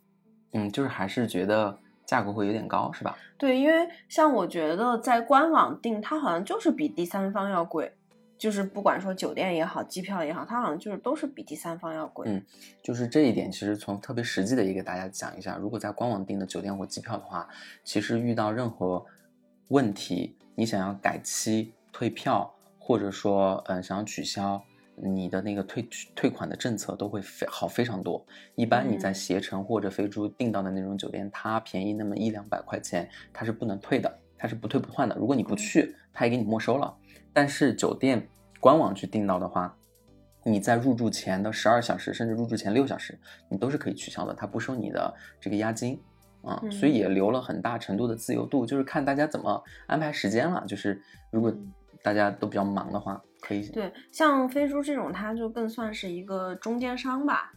[0.54, 3.16] 嗯，就是还是觉得价格会有点高，是吧？
[3.38, 7.94] 对，因为像我觉得在官网订，它好像就是比第三方要贵。
[8.38, 12.28] 就是不管说酒店也好，机票也好，它好像就是都是比第三方要贵。
[12.28, 12.42] 嗯，
[12.82, 17.48] 就是这一点，其实从特别实际的也给大家讲一下，如果在官网订的酒店或机票的话，
[17.82, 19.04] 其实遇到任何
[19.68, 24.62] 问题，你想要改期、退票，或者说嗯想要取消，
[24.94, 28.24] 你的那个退退款的政策都会非好非常多。
[28.54, 35.16] 一般你在携程或者飞猪订到的那种酒店，它便宜那么一两百块钱，它是不能退的，它是不退不换的。
[35.16, 36.96] 如果你不去，它也给你没收了。
[37.38, 38.28] 但是酒店
[38.58, 39.72] 官网去订到的话，
[40.44, 43.16] 你在入住前的十二小时，甚至入住前六小时，
[43.48, 46.02] 你都是可以取消的，它不收你的这个押金
[46.42, 50.64] 啊，所以也留了很大程度的自由度，就是看大家怎么安排时间了。
[50.66, 51.54] 就是如果
[52.02, 57.52] 大家都比较忙的话，可以对像飞猪这种，它就更算是一个中间商吧，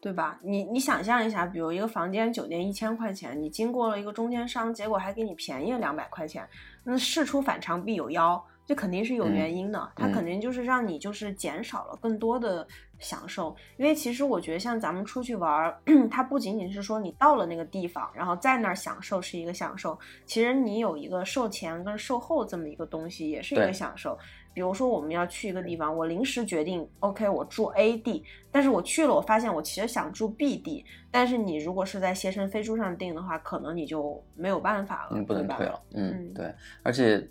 [0.00, 0.38] 对吧？
[0.44, 6.48] 你你想象一下，比如一个房间酒店一千块钱，你经过了一个中间商，结果还给你便宜了两百块钱，
[6.84, 8.40] 那事出反常必有妖。
[8.66, 12.66] 这肯定是有原因的，它肯定就是让你就是减少了更多的
[12.98, 15.72] 享受，因为其实我觉得像咱们出去玩，
[16.10, 24.18] 它不仅仅是说你到了那个地方，然后在那儿享受是一个享受，其实你有一个售前跟售后这么一个东西也是一个享受。
[24.52, 36.52] 比如说我们要去一个地方，我临时决定，OK，我住 A 地，但是我去了，我发现我其实想住 B 地，但是你如果是在携程飞猪上订的话，可能你就没有办法了，你不能退了，嗯，对，
[36.82, 37.24] 而且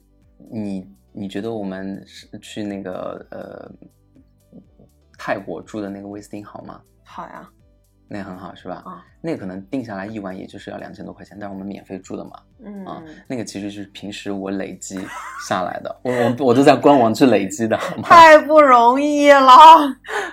[0.49, 0.87] 你。
[1.17, 3.71] 你觉得我们是去那个呃
[5.17, 6.81] 泰国住的那个威斯汀好吗？
[7.03, 7.49] 好呀，
[8.09, 8.83] 那很好是吧？
[8.85, 12.31] 啊，那个可能定下来一晚也就是要两千多块钱，但是我们免费住的嘛。
[12.59, 14.99] 嗯啊，那个其实是平时我累积
[15.47, 18.03] 下来的，我我我都在官网去累积的，好吗？
[18.03, 19.51] 太不容易了，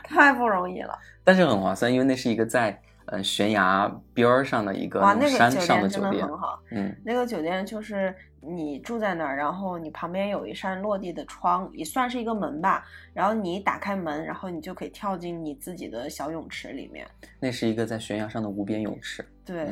[0.03, 0.99] 太不容易了。
[1.23, 2.77] 但是很划算，因为那是一个在。
[3.13, 6.59] 嗯，悬崖边儿上的一个山上的酒店，很好。
[6.71, 12.83] 嗯，那个酒店就是你住在那儿，然后你旁边有一扇落地的窗，也算是一个门吧。
[13.13, 17.07] 然后你打开门，然后你就可以跳进你自己的小泳池里面。
[17.39, 19.23] 那是一个在悬崖上的无边泳池。
[19.45, 19.69] 对，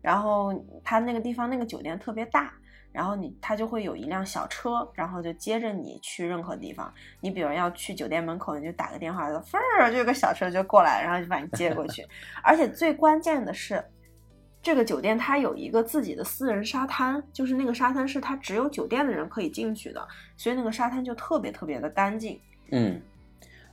[0.00, 2.54] 然后它那个地方那个酒店特别大。
[2.94, 6.94] 然后你他就会有一辆小车，然后就接着你去任何地方。
[7.20, 12.06] 你比如要去酒店门口，你就打个电话，嘣儿就有个小车就过来，然后就把你接过去。
[12.40, 13.84] 而且最关键的是，
[14.62, 22.40] 这个酒店它有一个自己的私人沙滩，就是那个沙滩是它只有酒店的人可以进去的，所以那个沙滩就特别特别的干净。
[22.70, 23.02] 嗯，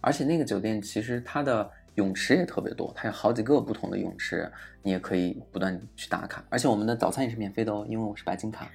[0.01, 4.51] 而且那个酒店其实它的泳池也特别多，它有好几个不同的泳池，
[4.81, 6.43] 你也可以不断去打卡。
[6.49, 8.67] 而且我们的早餐也是免费的哦，因为我是白金卡。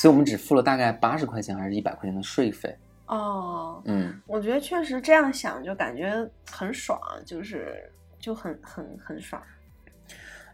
[0.00, 2.74] 所以我们只付了大概八十块钱还是一百块钱的税费
[3.04, 9.42] 哦，嗯，我觉得确实这样想就感觉很爽，就是就很很很爽。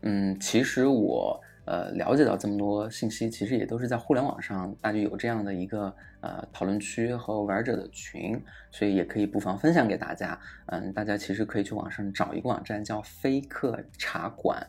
[0.03, 8.43] 嗯，其实我呃了解到这么多信息，其实也都是在互联网上，大家有这样的一个呃讨论区和玩者的群，
[8.73, 10.37] 所以也可以不妨分享给大家。
[10.73, 14.67] 嗯，大家其实可以去网上找一个网站叫飞客茶馆。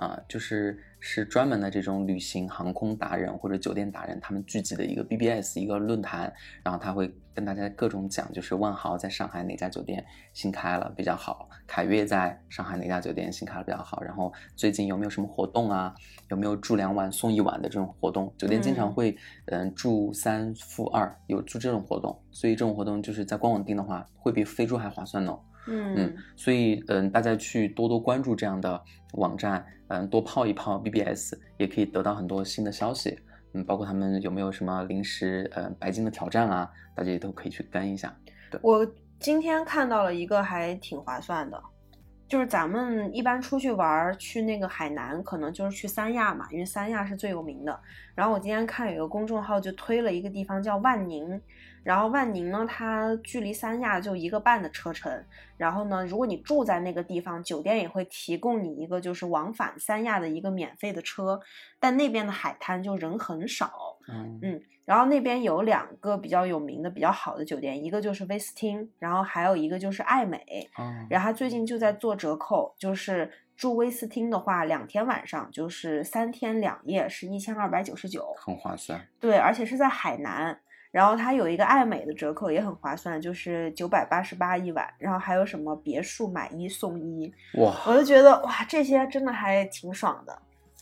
[0.00, 6.32] 啊，就是是专门的这种旅行航空达人或者酒店达人，他们聚集的一个 BBS 一个论坛，
[6.64, 15.94] 然后他会跟大家各种讲，就是万豪在上海哪家酒店新开了比较好，凯悦在上海哪家酒店新开了比较好，然后最近有没有什么活动啊？
[16.30, 18.32] 有没有住两晚送一晚的这种活动？
[18.38, 19.14] 酒店经常会
[19.46, 25.38] 嗯住三付二，有住这种活动，所以这种活动就是在官网订的话，会比飞猪还划算呢。
[25.66, 28.82] 嗯嗯，所以嗯，大家去多多关注这样的
[29.12, 33.18] 网站，嗯，多泡一泡 BBS，也可以得到很多新的消息。
[33.52, 38.16] 嗯，包括他们有没有什么临时呃白金的挑战啊，大家也都可以去跟一下。
[38.50, 38.86] 对，我
[39.18, 41.62] 今天看到了一个还挺划算的，
[42.26, 47.80] 就是咱们一般出去玩去那个海南，可能就是去三亚嘛，因为三亚是最有名的。
[48.14, 51.40] 然后我今天看有一个公众号就推了一个地方叫万宁。
[51.82, 55.24] 然后万宁呢，它距离三亚就一个半的车程。
[55.56, 61.40] 然后呢，如果你住在那个地方，酒店也会提供你一个就是往返三亚的一个免费的车。
[61.78, 63.70] 但那边的海滩就人很少。
[64.08, 64.62] 嗯嗯。
[64.84, 70.68] 然后那边有两个比较有名的、比较好的酒店，一个就是威斯汀，然后还有一个就是爱美。
[71.08, 79.00] 然后它最近就在做折扣，就是住威斯汀的话，两天晚上就是三天两夜是一千二百九十九，很划算。
[79.20, 80.60] 对，而且是在海南。
[80.90, 84.86] 然后它有一个爱美的折扣也很划算，就是九百八十八一晚。
[84.98, 90.36] 然后还有什么别墅买一送一，哇，我就觉得哇，这些真的还挺爽的。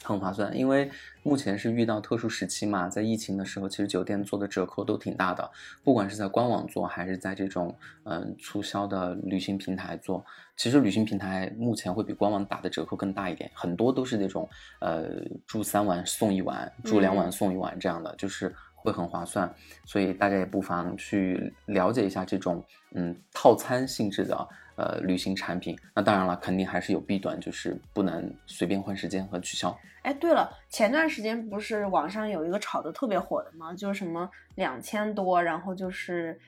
[0.04, 0.88] 很划算，因为
[1.24, 5.50] 目前是遇到特殊时期嘛，在疫情的时候，其实酒店做的折扣都挺大的，
[5.82, 10.24] 不管是在官网做，还是在这种嗯促销的旅行平台做，
[10.56, 14.48] 其实旅行平台目前会比官网打的折扣更大一点，很多都是那种
[14.80, 15.08] 呃
[15.48, 19.54] 住三晚送一晚，住两晚送一晚这样的，就是会很划算，
[19.84, 22.64] 所以大家也不妨去了解一下这种
[22.94, 24.48] 嗯套餐性质的。
[24.78, 29.76] 呃，旅行产品，那当然了，肯定还是有弊端，就是不能随便换时间和取消。
[30.02, 33.74] 哎，对了，前段时间不是网上有一个炒的特别火的吗？
[33.74, 36.38] 就是什么两千多，然后就是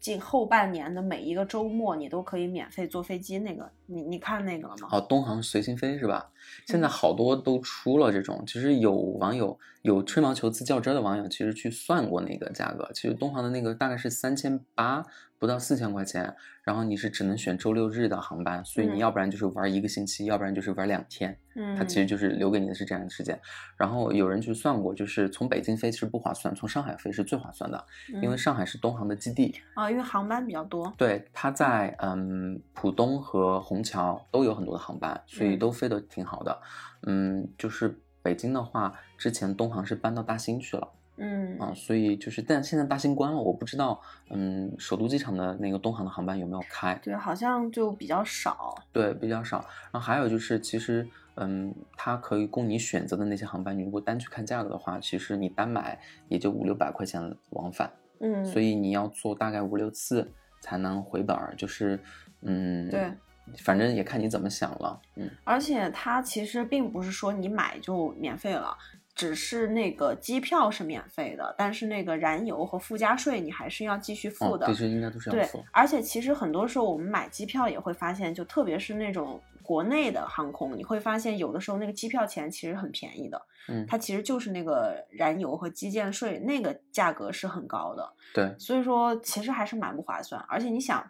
[0.00, 3.38] 近后半年的每一个周末，你都可以免费坐飞机。
[3.38, 4.88] 那个，你你看那个了吗？
[4.92, 6.30] 哦，东航随心飞是吧？
[6.66, 15.04] 现在好多都出了这种，其实有网友有吹毛求疵较真的网友，其实去算过那个价格，其实东航的那个大概是三千八。
[15.38, 16.34] 不到四千块钱，
[16.64, 21.38] 然后你是只能选周六日的航班，所以你要不然就是玩一个星期，要不然就是玩两天。
[21.54, 23.38] 嗯，它其实就是留给你的是这样的时间。
[23.76, 27.84] 然后有人去算过，就是从北京飞其实不划算，从上海飞是最划算的，
[28.20, 30.92] 因为上海是东航的基地啊，因为航班比较多。
[30.96, 36.60] 对，它在嗯浦东和虹桥都有很多的航班，所以都飞得挺好的。
[37.06, 40.88] 嗯，就是北京的话，之前东航是搬到大兴去了。
[41.20, 44.00] 嗯啊，所以就是，但现在大兴关了，我不知道，
[44.30, 46.94] 嗯，首都机场的那个东航的航班有没有开？
[47.02, 48.74] 对，好像就比较少。
[48.92, 49.58] 对，比较少。
[49.90, 57.90] 然后还有就是，其实，嗯，它可以供你选择的那些航班，你如果单去看价格的话，其实你单买也就五六百块钱往返。
[58.20, 58.44] 嗯。
[58.44, 61.98] 所以你要坐大概五六次才能回本儿，就是，
[62.42, 63.12] 嗯，对，
[63.58, 65.00] 反正也看你怎么想了。
[65.16, 65.28] 嗯。
[65.42, 68.76] 而且它其实并不是说你买就免费了。
[69.18, 74.64] 只是那个机票是免费的，但是那个燃油和附加税你还是要继续付的。
[74.68, 75.58] 这些应该都是要付。
[75.58, 83.42] 对，而且其实很多时候我们买机票也会发现，就特别是那种国内的航空，你会发现有的时候那个机票钱其实很便宜的。
[83.68, 88.08] 嗯，它其实就是那个燃油和基建税那个价格是很高的。
[88.32, 90.40] 对，所以说其实还是蛮不划算。
[90.48, 91.04] 而且你想，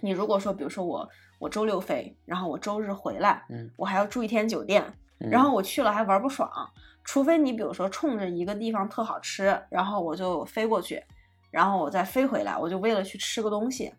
[0.00, 1.08] 你如果说比如说我
[1.40, 4.84] 我周六飞，然后我周日回来，嗯，我还要住一天酒店，
[5.18, 6.50] 然后我去了还玩不爽。
[7.04, 11.02] 除非你比如说冲着一个地方特好吃，然后我就飞过去，
[11.50, 13.92] 然后我再飞回来，我就为了去吃个东西。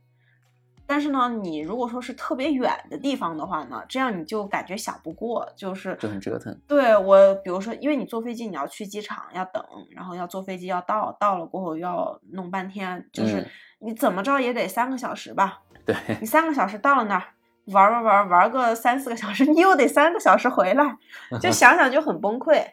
[0.87, 6.55] 但是呢，你如果说是特别远的地方的话呢，这样你就感觉想不过，就是就很折腾。
[6.67, 13.47] 对我，比如说，因为你坐飞机你要去机场要等，然后要坐飞机要到，到了过后要弄半天，就是
[13.79, 15.61] 你怎么着也得三个小时吧？
[15.85, 17.23] 对，你三个小时到了那儿。
[17.65, 20.97] 玩玩玩玩个三四个小时，你又得三个小时回来，
[21.41, 22.63] 就想想就很崩溃。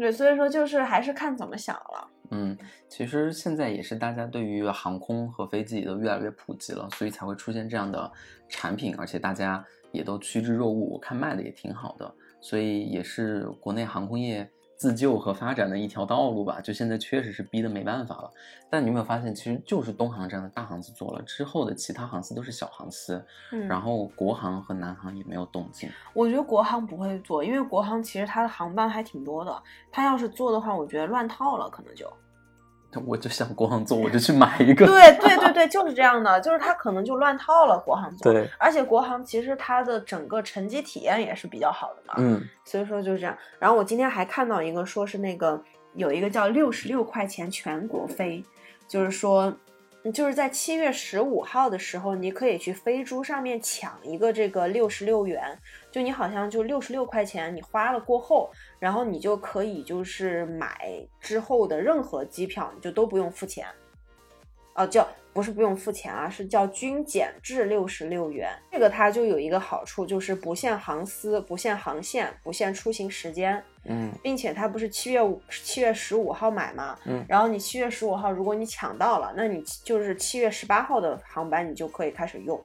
[0.00, 2.08] 对，所以说就是还是看怎么想了。
[2.30, 2.56] 嗯，
[2.88, 8.10] 其实现在也是大家对于航空和飞机都越来越普及了，所以才会出现这样的
[8.48, 14.48] 产品，而且大家也都趋之若鹜，我看卖的也挺好的，所以也是国内航空业。
[14.78, 18.30] 自救和发展的一条道路吧，就现在确实是逼得没办法了。
[18.70, 25.90] 但你有没有发现，其实就是东航这样的大航司做了之后的其他航司都是小航司，嗯，然后国航和南航也没有动静。
[26.14, 32.08] 我觉得国航不会做，因为国航其实它的航班还挺多的，它要是做的话，我觉得乱套了，可能就。
[33.04, 34.86] 我就想国航做，我就 去买一个。
[34.86, 37.78] 对对对对，就是这样的，就是它可能就乱套了。
[37.78, 42.14] 国航做，对，而且国航其实它的整个乘机体验也是比较好的嘛。
[42.18, 43.36] 嗯，所以说就是这样。
[43.58, 45.62] 然后我今天还看到一个，说是那个
[45.94, 48.44] 有一个叫六十六块钱全国飞，
[48.86, 49.52] 就是说。
[50.14, 55.58] 就是在七月十五号的时候，你可以去飞猪上面抢一个这个六十六元，
[55.90, 63.66] 就你好像就六十六块钱，你花了过后，然后你就可以就是买之后的任何机票，你就都不用付钱，
[64.78, 68.48] 哦，叫不是不用付钱啊，是叫均减至六十六元。
[68.70, 73.62] 这个它就有一个好处，就是不限航司、不限航线、不限出行时间。
[73.84, 76.96] 嗯，并且它不是七月五七月十五号买吗？
[77.06, 82.64] 嗯，然后你七月十五号，如果你抢到了，那你就是七月十八号的航班，你就可以开始用，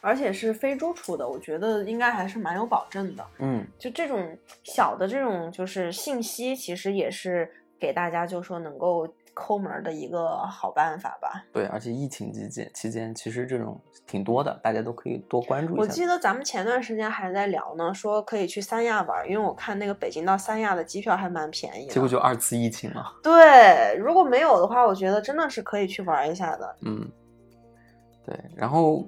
[0.00, 3.26] 而且是飞猪出的，我觉得应该还是蛮有保证的。
[3.38, 9.08] 嗯，就这种小的这种就是信息，其实也是给大家就说能够。
[9.34, 11.44] 抠门的一个好办法吧。
[11.52, 15.82] 对，而且疫情期间期间，其实这种挺多的，大家都可以多关注一下。
[15.82, 21.88] 我记得咱们前段时间还在聊呢，说可以去三亚玩，因为我看那个北京到三亚的机票还蛮便宜。
[21.88, 23.04] 结果就二次疫情了。
[23.22, 26.76] 对，如果没有的话，我觉得真的是可以去玩一下的。
[26.82, 27.10] 嗯，
[28.24, 28.38] 对。
[28.54, 29.06] 然后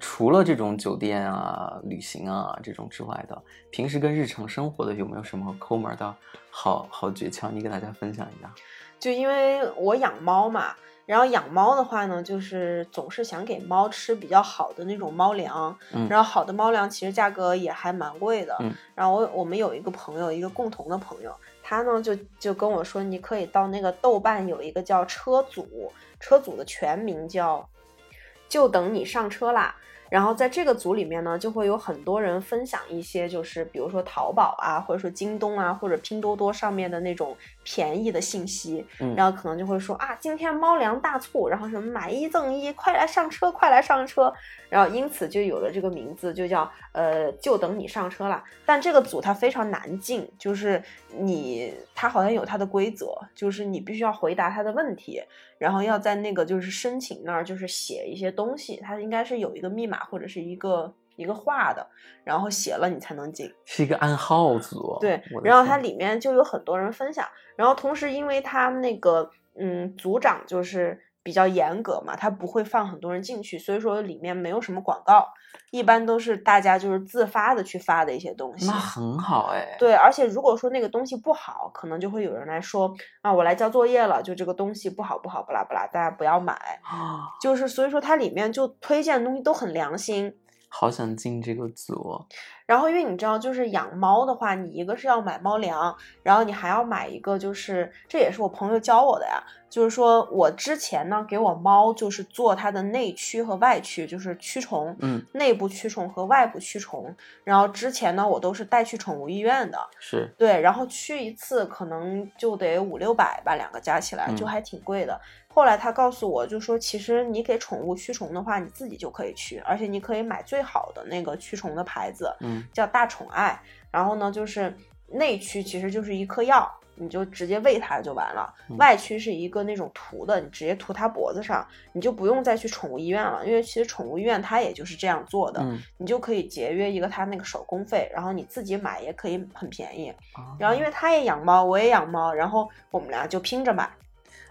[0.00, 6.14] 除了这种酒店啊、旅行啊这种之外的，平时跟日常生活的有没有什么抠门的
[6.50, 7.50] 好好诀窍？
[7.50, 8.52] 你给大家分享一下。
[8.98, 10.74] 就因为我养猫嘛。
[11.06, 18.56] 然后养猫的话呢，就是总是想给猫吃比较好的那种猫粮，嗯然后好的猫粮其实价格也还蛮贵的。
[18.60, 21.30] 嗯然后我我们有一个朋友，一个共同的朋友，
[21.62, 27.68] 他呢就就跟我说，你可以到那个豆瓣有一个叫车组，车组的全名叫
[28.48, 29.76] “就等你上车啦”。
[30.10, 38.86] 然后在这个组里面呢，就会有很多人分享一些，就是比如说淘宝啊，或者说京东啊，或者拼多多上面的那种便宜的信息。
[39.00, 44.32] 嗯然后可能就会说啊，今天猫粮大促，然后什么买一赠一，快来上车，快来上车。
[44.74, 48.42] 然后因此就有了这个名字，就叫呃，就等你上车了。
[48.66, 50.82] 但这个组它非常难进，就是
[51.16, 55.22] 你它好像有它的规则，就是你必须要回答它的问题，
[55.58, 61.86] 然后要在那个就是申请那儿就是写一些东西，它应该是有一个密码或者是一个一个话的，
[62.24, 63.48] 然后写了你才能进。
[63.64, 64.98] 是一个暗号组。
[65.00, 75.26] 对然后它里面就有很多人分享，然后同时因为他那个嗯组长就是比较严格嘛，它不会放很多人进去，所以说里面没有什么广告，
[75.70, 78.72] 一般都是大家就是自发的去发的一些东西那。
[78.74, 79.74] 很好哎。
[79.78, 86.52] 对，而且如果说那个东西不好，可能就会有人来说啊，我来交作业了，就这个东西不好不好，不啦不啦，大家不要买。
[86.82, 90.36] 啊，就是所以说它里面就推荐的东西都很良心，
[90.76, 92.20] 好想进这个组。
[92.66, 99.40] 然后，因为你知道，就是养猫的话，你一个是要买猫粮，然后你还要买一个，就是这也是我朋友教我的呀。
[99.68, 107.14] 就是说我之前呢，给我猫就是做它的内驱和外驱，就是驱虫，嗯，内部驱虫和外部驱虫。
[107.42, 110.32] 然后之前呢，我都是带去宠物医院的，是。
[110.38, 115.20] 对，然后去一次可能就得五六百吧，两个加起来就嗯还挺贵的。
[115.54, 123.56] 后来他告诉我，就说其实你给宠物驱虫的话，你自己就可以驱，而且你可以买最好的那个驱虫的牌子，嗯叫大宠爱。
[123.92, 124.76] 然后呢，就是
[125.06, 128.52] 内驱其实就是一颗药，你就直接喂它就完了。
[128.68, 135.78] 嗯外驱是一个那种涂的，你直接涂它脖子上，你就不用再去宠物医院了，因为其实宠物医院它也就是这样做的，嗯。
[135.98, 140.08] 你就可以节约一个它那个手工费，然后你自己买也可以很便宜。
[140.32, 143.88] 啊然后因为他也养猫，我也养猫，然后我们俩就拼着买。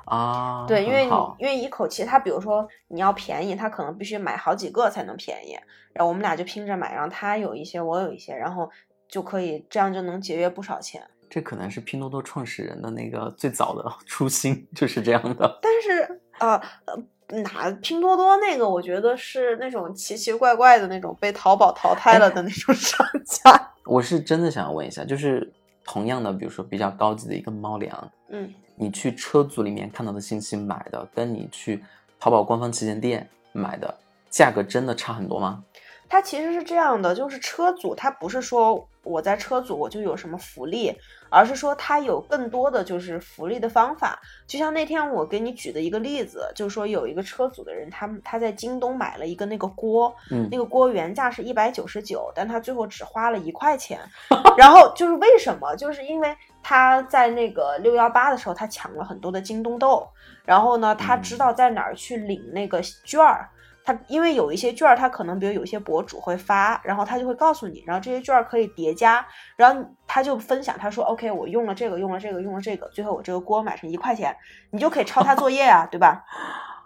[0.05, 5.57] 啊，对，因为你因为一口气，他比如说你要便宜，他可能必须买好几个才能便宜。
[5.93, 8.69] 然后我们俩就拼着买，然后他有一些，我有一些，然后
[9.07, 11.01] 就可以这样就能节约不少钱。
[11.29, 15.59] 这可能是拼多多创始人的那个最早的 初心，就是这样的。
[15.61, 23.71] 但是呃呃，哪拼多多那个，我觉得是那种奇奇怪怪的那种被淘宝淘汰了的那种商家。
[23.85, 25.51] 我是真的想问一下，就是
[25.83, 31.83] 同样的，比如说比较高级的一个猫粮，嗯，你去车组里面看到的信息买的，跟你去
[32.19, 33.97] 淘宝官方旗舰店买的
[34.29, 35.63] 价格真的差很多吗？
[36.09, 40.95] 它其实是这样的，就是车组它不是说我在车组我就有什么福利，
[41.29, 44.19] 而是说它有更多的就是福利的方法。
[44.47, 53.99] 就像那天我给你举的一个例子，就是说有一个车组的人，他们他在京东买了一个那个锅，嗯那个锅原价是一百九十九，但他最后只花了一块钱。
[54.57, 55.75] 然后就是为什么？
[55.75, 60.07] 就是因为他在那个六幺八的时候，他抢了很多的京东豆，
[60.45, 63.49] 然后呢，他知道在哪儿去领那个券儿。
[63.83, 69.25] 他因为有一些券儿，他可能比如有一些博主会发，然后他就会告诉你，然后这些券儿可以叠加，
[69.55, 74.35] 然后他就分享，他说 OK，我用了这个，用了这个，用了这个，最后我这个锅买成一块钱，
[74.71, 76.23] 你就可以抄他作业啊，对吧？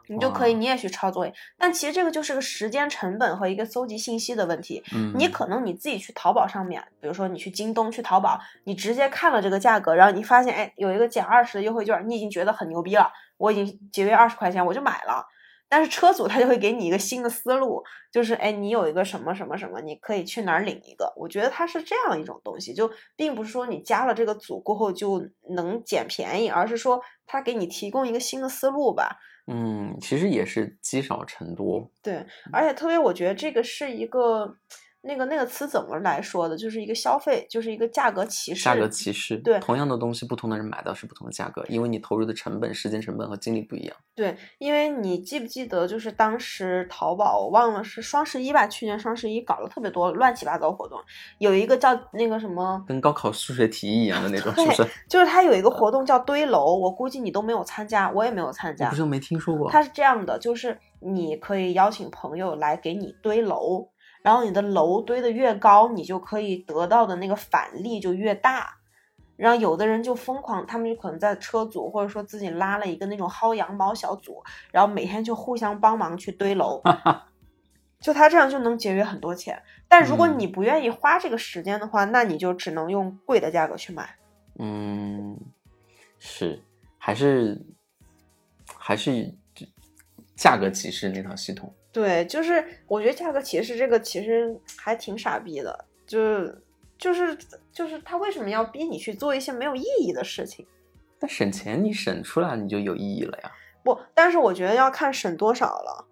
[0.09, 4.81] 你就可以你也去抄作业，但其实这个就是个时间成本和一个搜集信息的问题。
[4.95, 15.25] 嗯，你可能你自己去淘宝上面，比如说你去京东、去淘宝，你直接看了这个价格，然后你发现哎有一个减二十的优惠券，你已经觉得很牛逼了，我已经节约二十块钱，我就买了。
[15.69, 21.11] 但是车主他就会给你一个新的思路，就是哎，你有一个什么什么什么，你可以去哪儿领一个。
[21.15, 29.17] 我觉得它是这样一种东西，就并不是说你加了这个组过后就能捡便宜，而是说它给你提供一个新的思路吧。
[29.49, 31.89] 嗯，其实也是积少成多。
[32.03, 34.57] 对，而且特别，我觉得这个是一个
[35.01, 38.63] 那个那个词怎么来说的，就是一个消费，就是一个价格歧视。
[38.63, 43.95] 价格歧视，对同样的东西，不同的人买到是不同的价格，因为你投入的成本、时间成本和精力不一样。
[44.15, 50.99] 对，因为你记不记得，就是当时淘宝，我忘了是双十一吧，去年双十一搞了特别多乱七八糟活动，
[51.37, 54.85] 有一个叫那个什么，跟高考数学题一样的那种，是不是？
[55.07, 58.95] 就是它有一个活动叫堆楼，我估计你都没有参加，我也没有参加我不。
[58.95, 59.69] 是没听说过。
[59.69, 63.87] 它是这样的，就是你可以邀请朋友来给你堆楼，
[64.27, 68.77] 然后你的楼堆的越高，你就可以得到的那个返利就越大。
[69.37, 76.81] 然后有的人就疯狂，他们就可能在车组，或者说自己拉了一个那种薅羊毛小组，然后每天就互相帮忙去堆楼，
[78.01, 79.63] 就他这样就能节约很多钱。
[79.87, 84.13] 但如果嗯你不愿意花这个时间的话，那你就只能用贵的价格去买。
[84.59, 85.39] 嗯，
[86.19, 86.61] 是，
[86.97, 87.65] 还是
[88.77, 89.33] 还是
[90.35, 91.73] 价格歧视那套系统。
[91.97, 96.61] 对，就是我觉得价格歧视这个其实还挺傻逼的，就是
[96.95, 97.35] 就是
[97.71, 100.63] 就是他为什么要逼你去做一些没有意义的事情？
[101.19, 103.51] 那省钱你省出来你就有意义了呀。
[103.83, 106.05] 不，但是我觉得要看省多少了。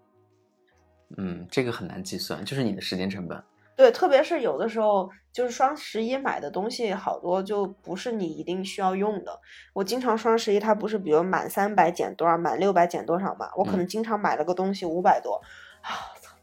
[1.17, 3.43] 嗯，这个很难计算，就是你的时间成本。
[3.75, 9.39] 对，特别是有的时候，就是双十一买的东西好多就不是你一定需要用的。
[9.73, 13.51] 我经常双十一它不是比如满三百减多少，满六百减多少嘛？
[13.55, 15.43] 我可能经常买了个东西五百多，啊，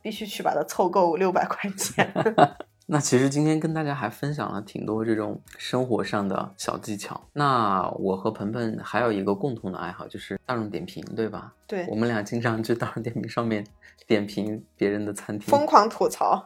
[0.00, 2.12] 必须去把它凑够六百块钱。
[2.86, 7.18] 那其实今天跟大家还分享了挺多这种生活上的小技巧。
[7.32, 11.54] 那我和鹏鹏还有一个共同的爱好，就是大众点评，对吧？
[11.66, 13.64] 对，我们俩经常去大众点评上面
[14.06, 16.44] 点评别人的餐厅，疯狂吐槽。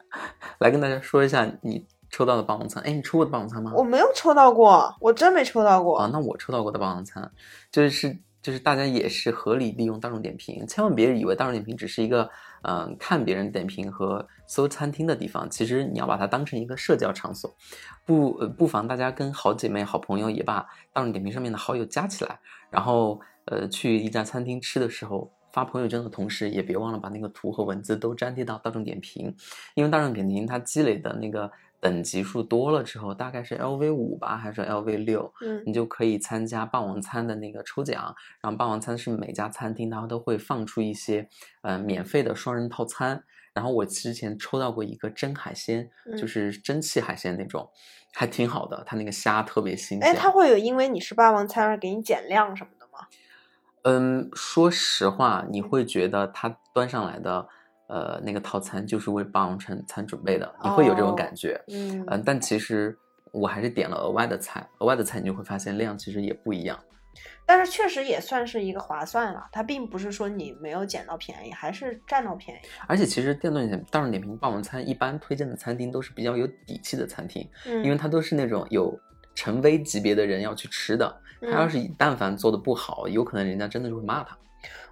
[0.58, 2.82] 来跟大家说一下你抽到的霸王餐。
[2.82, 3.72] 哎，你抽过霸王餐吗？
[3.74, 6.10] 我没有抽到过，我真没抽到过啊。
[6.12, 7.30] 那我抽到过的霸王餐，
[7.70, 12.30] 就是就是大家也是合理利用大众点评，千万别以为大众点评只是一个
[12.62, 17.52] 嗯看别人点评和搜餐厅的地方，其实你要把它当成一个社交场所。
[18.04, 22.38] 不不妨大家跟好姐妹、好朋友也把大众点评上面的好友加起来，
[22.70, 25.32] 然后呃去一家餐厅吃的时候。
[25.52, 29.34] 发朋友圈的同时，也别忘了把那个图和文字都粘贴到大众点评，
[29.74, 31.50] 因为大众点评它积累的那个
[31.86, 38.12] 等级数多了之后，大概是 LV 五吧，还是 LV 六，嗯，你就可以参加霸王餐的那个抽奖。
[38.40, 41.28] 然后霸王餐是每家餐厅它都会放出一些
[41.62, 43.22] 呃免费的双人套餐。
[43.54, 47.70] 然后我之前抽到过一个蒸海鲜，就是蒸汽海鲜那种，
[48.12, 50.10] 还挺好的，它那个虾特别新鲜。
[50.10, 53.06] 哎，它会有因为你是霸王餐而给你减量什么的吗？
[53.84, 57.48] 嗯，说实话，你会觉得它端上来的，
[57.88, 61.60] 呃，那个套餐就是为霸王餐餐准备的，你会有这种感觉。
[61.68, 62.96] 嗯，嗯，但其实
[63.32, 66.78] 我还是点了额外的菜，额外的菜你就会发现量其实也不一样。
[67.46, 72.60] 但是确实也算是一个划算了，它并不是说你没有捡到便宜，还是占到便宜。
[72.86, 78.98] 而且其实电动点大众点评霸王餐一般推荐的餐厅都是比较有底气的餐厅，嗯，因为它都是那种有
[79.34, 81.20] 陈威级别的人要去吃的。
[81.38, 84.36] 他要是但凡做的不好，有可能人家真的就会骂他。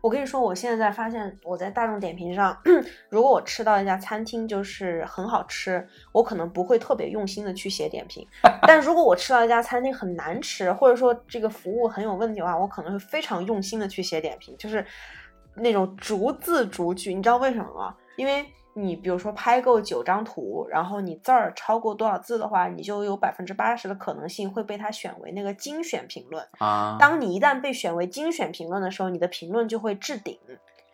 [0.00, 2.56] 我跟你说，我现在发现我在大众点评上，
[3.08, 8.26] 如果我吃到一家餐厅就是很好吃，我可能不会特别用心的去写点评。
[8.66, 14.84] 但如果我吃到一家餐厅很难吃，或者说这个服务很有问题的话，我可能会非常用心的去写点评，就是
[15.54, 17.14] 那种逐字逐句。
[17.14, 17.94] 你知道为什么吗？
[18.16, 18.44] 因为。
[18.74, 26.96] 你比如说拍够九张图，然后你字儿超过多少字的话，你就有百分之八十的可能性会被他选为那个精选评论啊。
[26.98, 30.38] 当你一旦被选为精选评论的时候，你的评论就会置顶。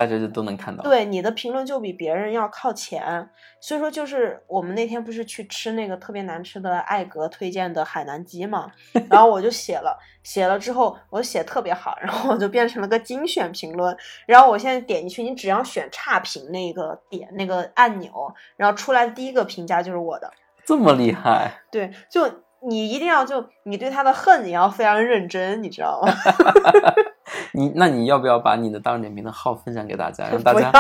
[0.01, 3.29] 大家就都能看到，对你的评论就比别人要靠前，
[3.61, 8.73] 所以说就是我们那天不是去吃那个特别难吃的艾格推荐的海南鸡嘛，
[9.11, 13.95] 然后我就写了，写了之后我写特别好，然后我就变成了个精选评论，
[14.27, 18.11] 然后我现在点进去，你只要选差评那个点那个按钮，
[18.57, 20.33] 然后出来的第一个评价就是我的，
[20.65, 21.61] 这么厉害？
[21.71, 22.27] 对，就
[22.67, 26.11] 你一定要就你对他的恨也要非常认真，你知道吗？
[27.53, 30.71] 你那你要不要把你的大众点评的号分享给大家， 让大家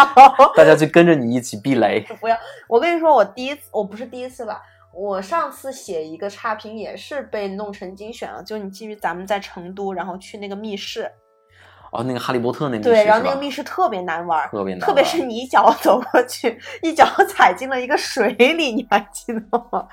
[0.56, 2.00] 大家去跟着你一起避雷？
[2.20, 2.36] 不要！
[2.68, 4.60] 我跟你说，我第一次，我不是第一次吧？
[4.92, 8.42] 我上次写一个差评也是被弄成精选了。
[8.42, 11.10] 就你记得咱们在成都，然后去那个密室，
[11.92, 19.40] 哦，那个哈利波特那密室对，然后那个密室特别难玩，特别难，特别是你一脚 走过去，一脚踩进了一个水里，你还记得
[19.70, 19.86] 吗？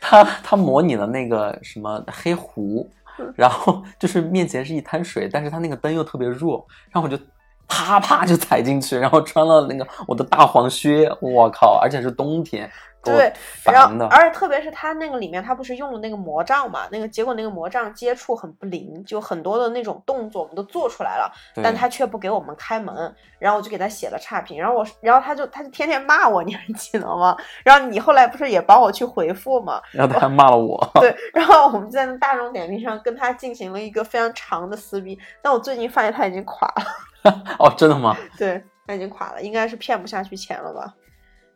[0.00, 2.90] 他他模拟了那个什么黑湖。
[3.34, 7.22] 然后就是面前是一滩水，但是它那个灯又特别弱，然后我就
[7.68, 12.70] 啪啪就踩进去，然后穿了那个我的大黄靴，我靠，而且是冬天。
[13.04, 13.30] 对，
[13.64, 16.88] 然后而且特别是它那个里面，它不是用了那个魔杖嘛？
[16.90, 21.30] 那个结果那个魔杖接触很不灵，就很多的那种动作我们都做出来了，
[21.62, 27.36] 但他却不给我们开门，然后我就给他写了差评，然后我然后他就他就天天骂我，你还记得吗？
[27.62, 29.82] 然后你后来不是也帮我去回复吗？
[29.92, 30.82] 然后他还骂了我。
[30.98, 36.82] 对，然后我们在那大众点评上跟他进行了一个非常长的撕逼，但我最近发现他已经垮了。
[37.58, 38.16] 哦，真的吗？
[38.36, 40.94] 对，他已经垮了，应该是骗不下去钱了吧。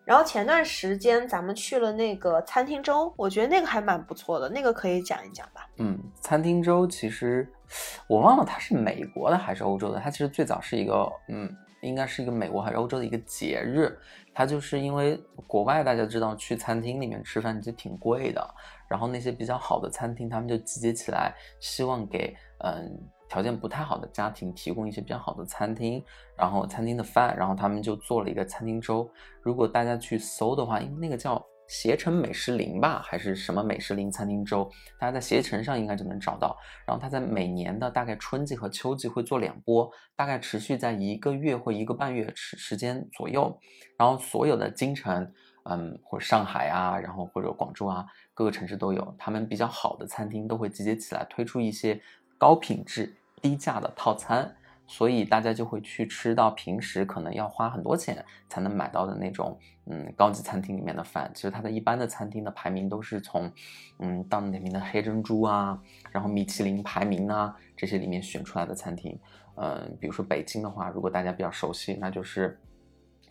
[0.04, 5.68] 然后前段时间咱们去了那个餐厅周，我觉得那个还蛮不错的，那个可以讲一讲吧。
[5.76, 7.46] 嗯，餐厅周其实
[8.06, 13.98] 我忘了它是美国的还是欧洲的，它其实最早是一个嗯，应该是一个美国还是欧洲的一个节日。
[14.32, 18.54] 它就是因为国外大家知道去餐厅里面吃饭其实挺贵的，
[18.88, 22.98] 然后那些比较好的餐厅他们就集结起来，希望给嗯。
[23.28, 26.02] 条件不太好的家庭提供一些比较好的餐厅，
[26.36, 29.08] 然后餐厅的饭，然后他们就做了一个餐厅周。
[29.42, 34.66] 如果大家去搜的话，因为那个叫携程美食林吧，还是什么美食林餐厅周，
[34.98, 36.56] 大家在携程上应该就能找到。
[36.86, 43.60] 然后它在每年的大概春季和秋季会做两波，大概持续在一个月或一个半月时时间左右。
[43.98, 45.30] 然后所有的京城，
[45.64, 52.00] 嗯，或者上海啊，然后或者广州啊，各个城市都有，他们比较好的餐厅都会集结起来推出一些
[52.38, 54.54] 高品质、低价的套餐。
[54.90, 61.30] 所以大家就会去吃到平时可能要花很多钱才能买到的那种，嗯，高级餐厅里面的饭。
[61.34, 63.52] 其实它的一般的餐厅的排名都是从，
[63.98, 65.78] 嗯，当地名的黑珍珠啊，
[66.10, 69.14] 然后米其林排名啊这些里面选出来的餐厅。
[69.56, 72.58] 嗯，比如说北京的话，如果大家比较熟悉，那就是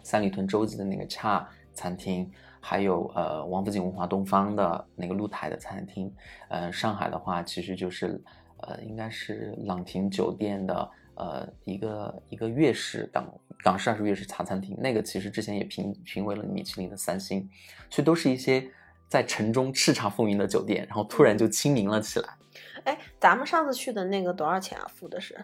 [0.03, 6.13] 三里屯洲际的那个恰餐厅，还有呃王府井文华东方的那个露台的餐厅。
[6.49, 8.21] 呃，上海的话，其实就是
[8.61, 10.91] 呃应该是朗廷酒店的。
[11.19, 13.27] 呃，一个一个粤式港
[13.63, 17.49] 港式还是粤式茶餐厅，那个其实之前也评评为了米其林的三星，
[17.89, 18.63] 所以都是一些
[19.07, 22.29] 在城中叱咤风云的酒店，然后突然就亲民了起来。
[22.83, 24.85] 哎，咱们上次去的那个多少钱啊？
[24.93, 25.35] 付的是？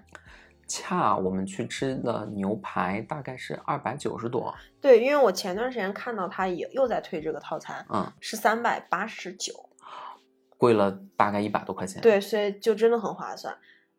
[0.67, 4.53] 恰我们去吃的牛排大概是二百九十多。
[4.79, 9.53] 对，因为我前段时间看到他也又在推这个套餐，嗯，是三百八十九，
[10.63, 12.01] 贵了大概一百多块钱。
[12.01, 13.53] 对，所以就真的很划算。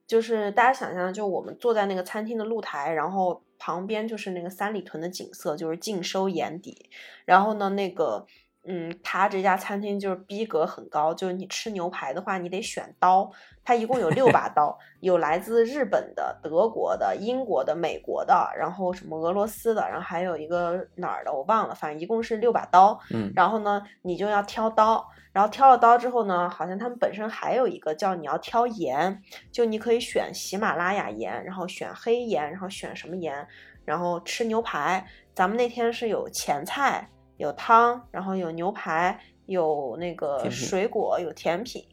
[0.06, 6.88] 就是大家想象，就我们坐在那个餐厅的露台，然后旁边就是那个三里屯的景色，就是尽收眼底。
[7.26, 8.26] 然后呢，那个，
[8.66, 13.30] 嗯，他这家餐厅就是逼格很高，就是你吃牛排的话，你得选刀。
[13.62, 22.98] 它一共有六把刀，有来自日本的、德国的、英国的、美国的，然后什么俄罗斯的，然后还有一个哪儿的我忘了，反正一共是六把刀。
[23.10, 25.06] 嗯，然后呢，你就要挑刀。
[25.35, 29.20] 然后挑了刀之后呢，好像他们本身还有一个叫你要挑盐，
[29.51, 33.45] 就你可以选喜马拉雅盐，然后选黑盐，然后选什么盐，
[33.85, 35.05] 然后吃牛排。
[35.35, 41.85] 咱们那天是有前菜、有汤，然后有牛排，有那个水果，有甜品，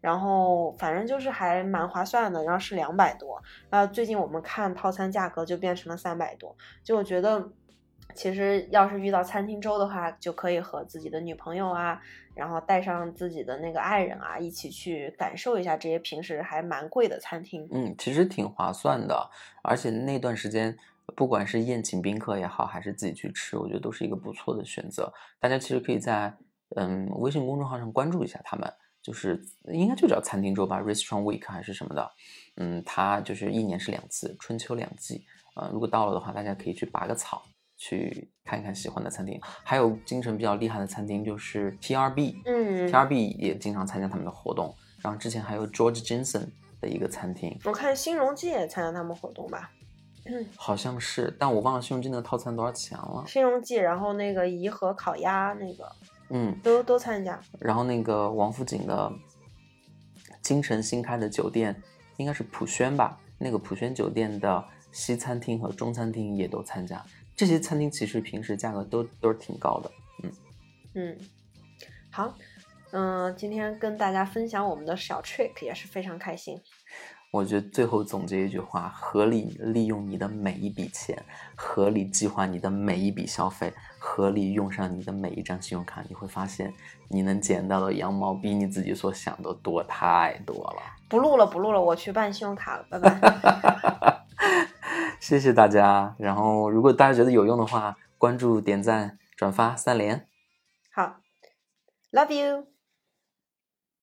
[0.00, 2.42] 然后反正就是还蛮划算的。
[2.44, 7.46] 然后是两百多，然后最近我们看套餐价格就变成了三百多，就我觉得。
[8.14, 12.00] 其实要是遇到餐厅周的话，就可以和自己的女朋友啊，
[12.34, 17.68] 然后带上自己的那个爱人啊，一起去感受一下这些平时还蛮贵的餐厅。
[17.72, 19.30] 嗯，其实挺划算的，
[19.62, 20.76] 而且那段时间，
[21.16, 25.12] 不管是宴请宾客也好，还是自己去吃，我觉得都是一个不错的选择。
[25.38, 26.34] 大家其实可以在
[26.76, 32.10] 嗯微信公众号上关注一下他们，就是应该就叫餐厅周吧，Restaurant Week 还是什么的。
[32.56, 35.24] 嗯，它就是一年是两次，春秋两季。
[35.56, 37.42] 呃，如果到了的话，大家可以去拔个草。
[37.80, 44.74] 去看一看喜欢的餐厅，还有京城比较厉害的餐厅就是 T R B，嗯，T R B 也经常参加他们的活动。
[45.02, 46.46] 然后之前还有 George Jensen
[46.78, 49.70] 的一个餐厅，我看新荣记也参加他们活动吧，
[50.26, 53.24] 嗯，好像是，但我忘了新荣记那个套餐多少钱了。
[53.26, 55.90] 新荣记，然后那个颐和烤鸭那个，
[56.28, 57.40] 嗯，都都参加。
[57.58, 59.10] 然后那个王府井的
[60.42, 61.74] 京城新开的酒店
[62.18, 64.62] 应该是普轩吧，那个普轩酒店的
[64.92, 67.02] 西餐厅和中餐厅也都参加。
[67.40, 69.90] 这些餐厅其实平时价格都都是挺高的，
[70.22, 70.30] 嗯
[70.92, 71.18] 嗯，
[72.10, 72.34] 好，
[72.90, 76.60] 嗯，今天跟大家分享我们的小 trick 也是非常开心。
[77.30, 81.16] 我觉得最后总结一句话：合理利用你的每一笔钱，
[81.56, 86.70] 合理计划你的每一笔消费，合理用上你的每一张信用卡，你会发现
[87.08, 90.82] 你能捡到的羊毛比你自己所想的多太多了。
[91.08, 94.20] 不录了，不录了，我去办信用卡了，拜拜。
[95.20, 100.26] 谢谢大家，然后如果大家觉得有用的话，关注、点赞、转发三连。
[100.92, 101.20] 好
[102.10, 102.79] ，Love you。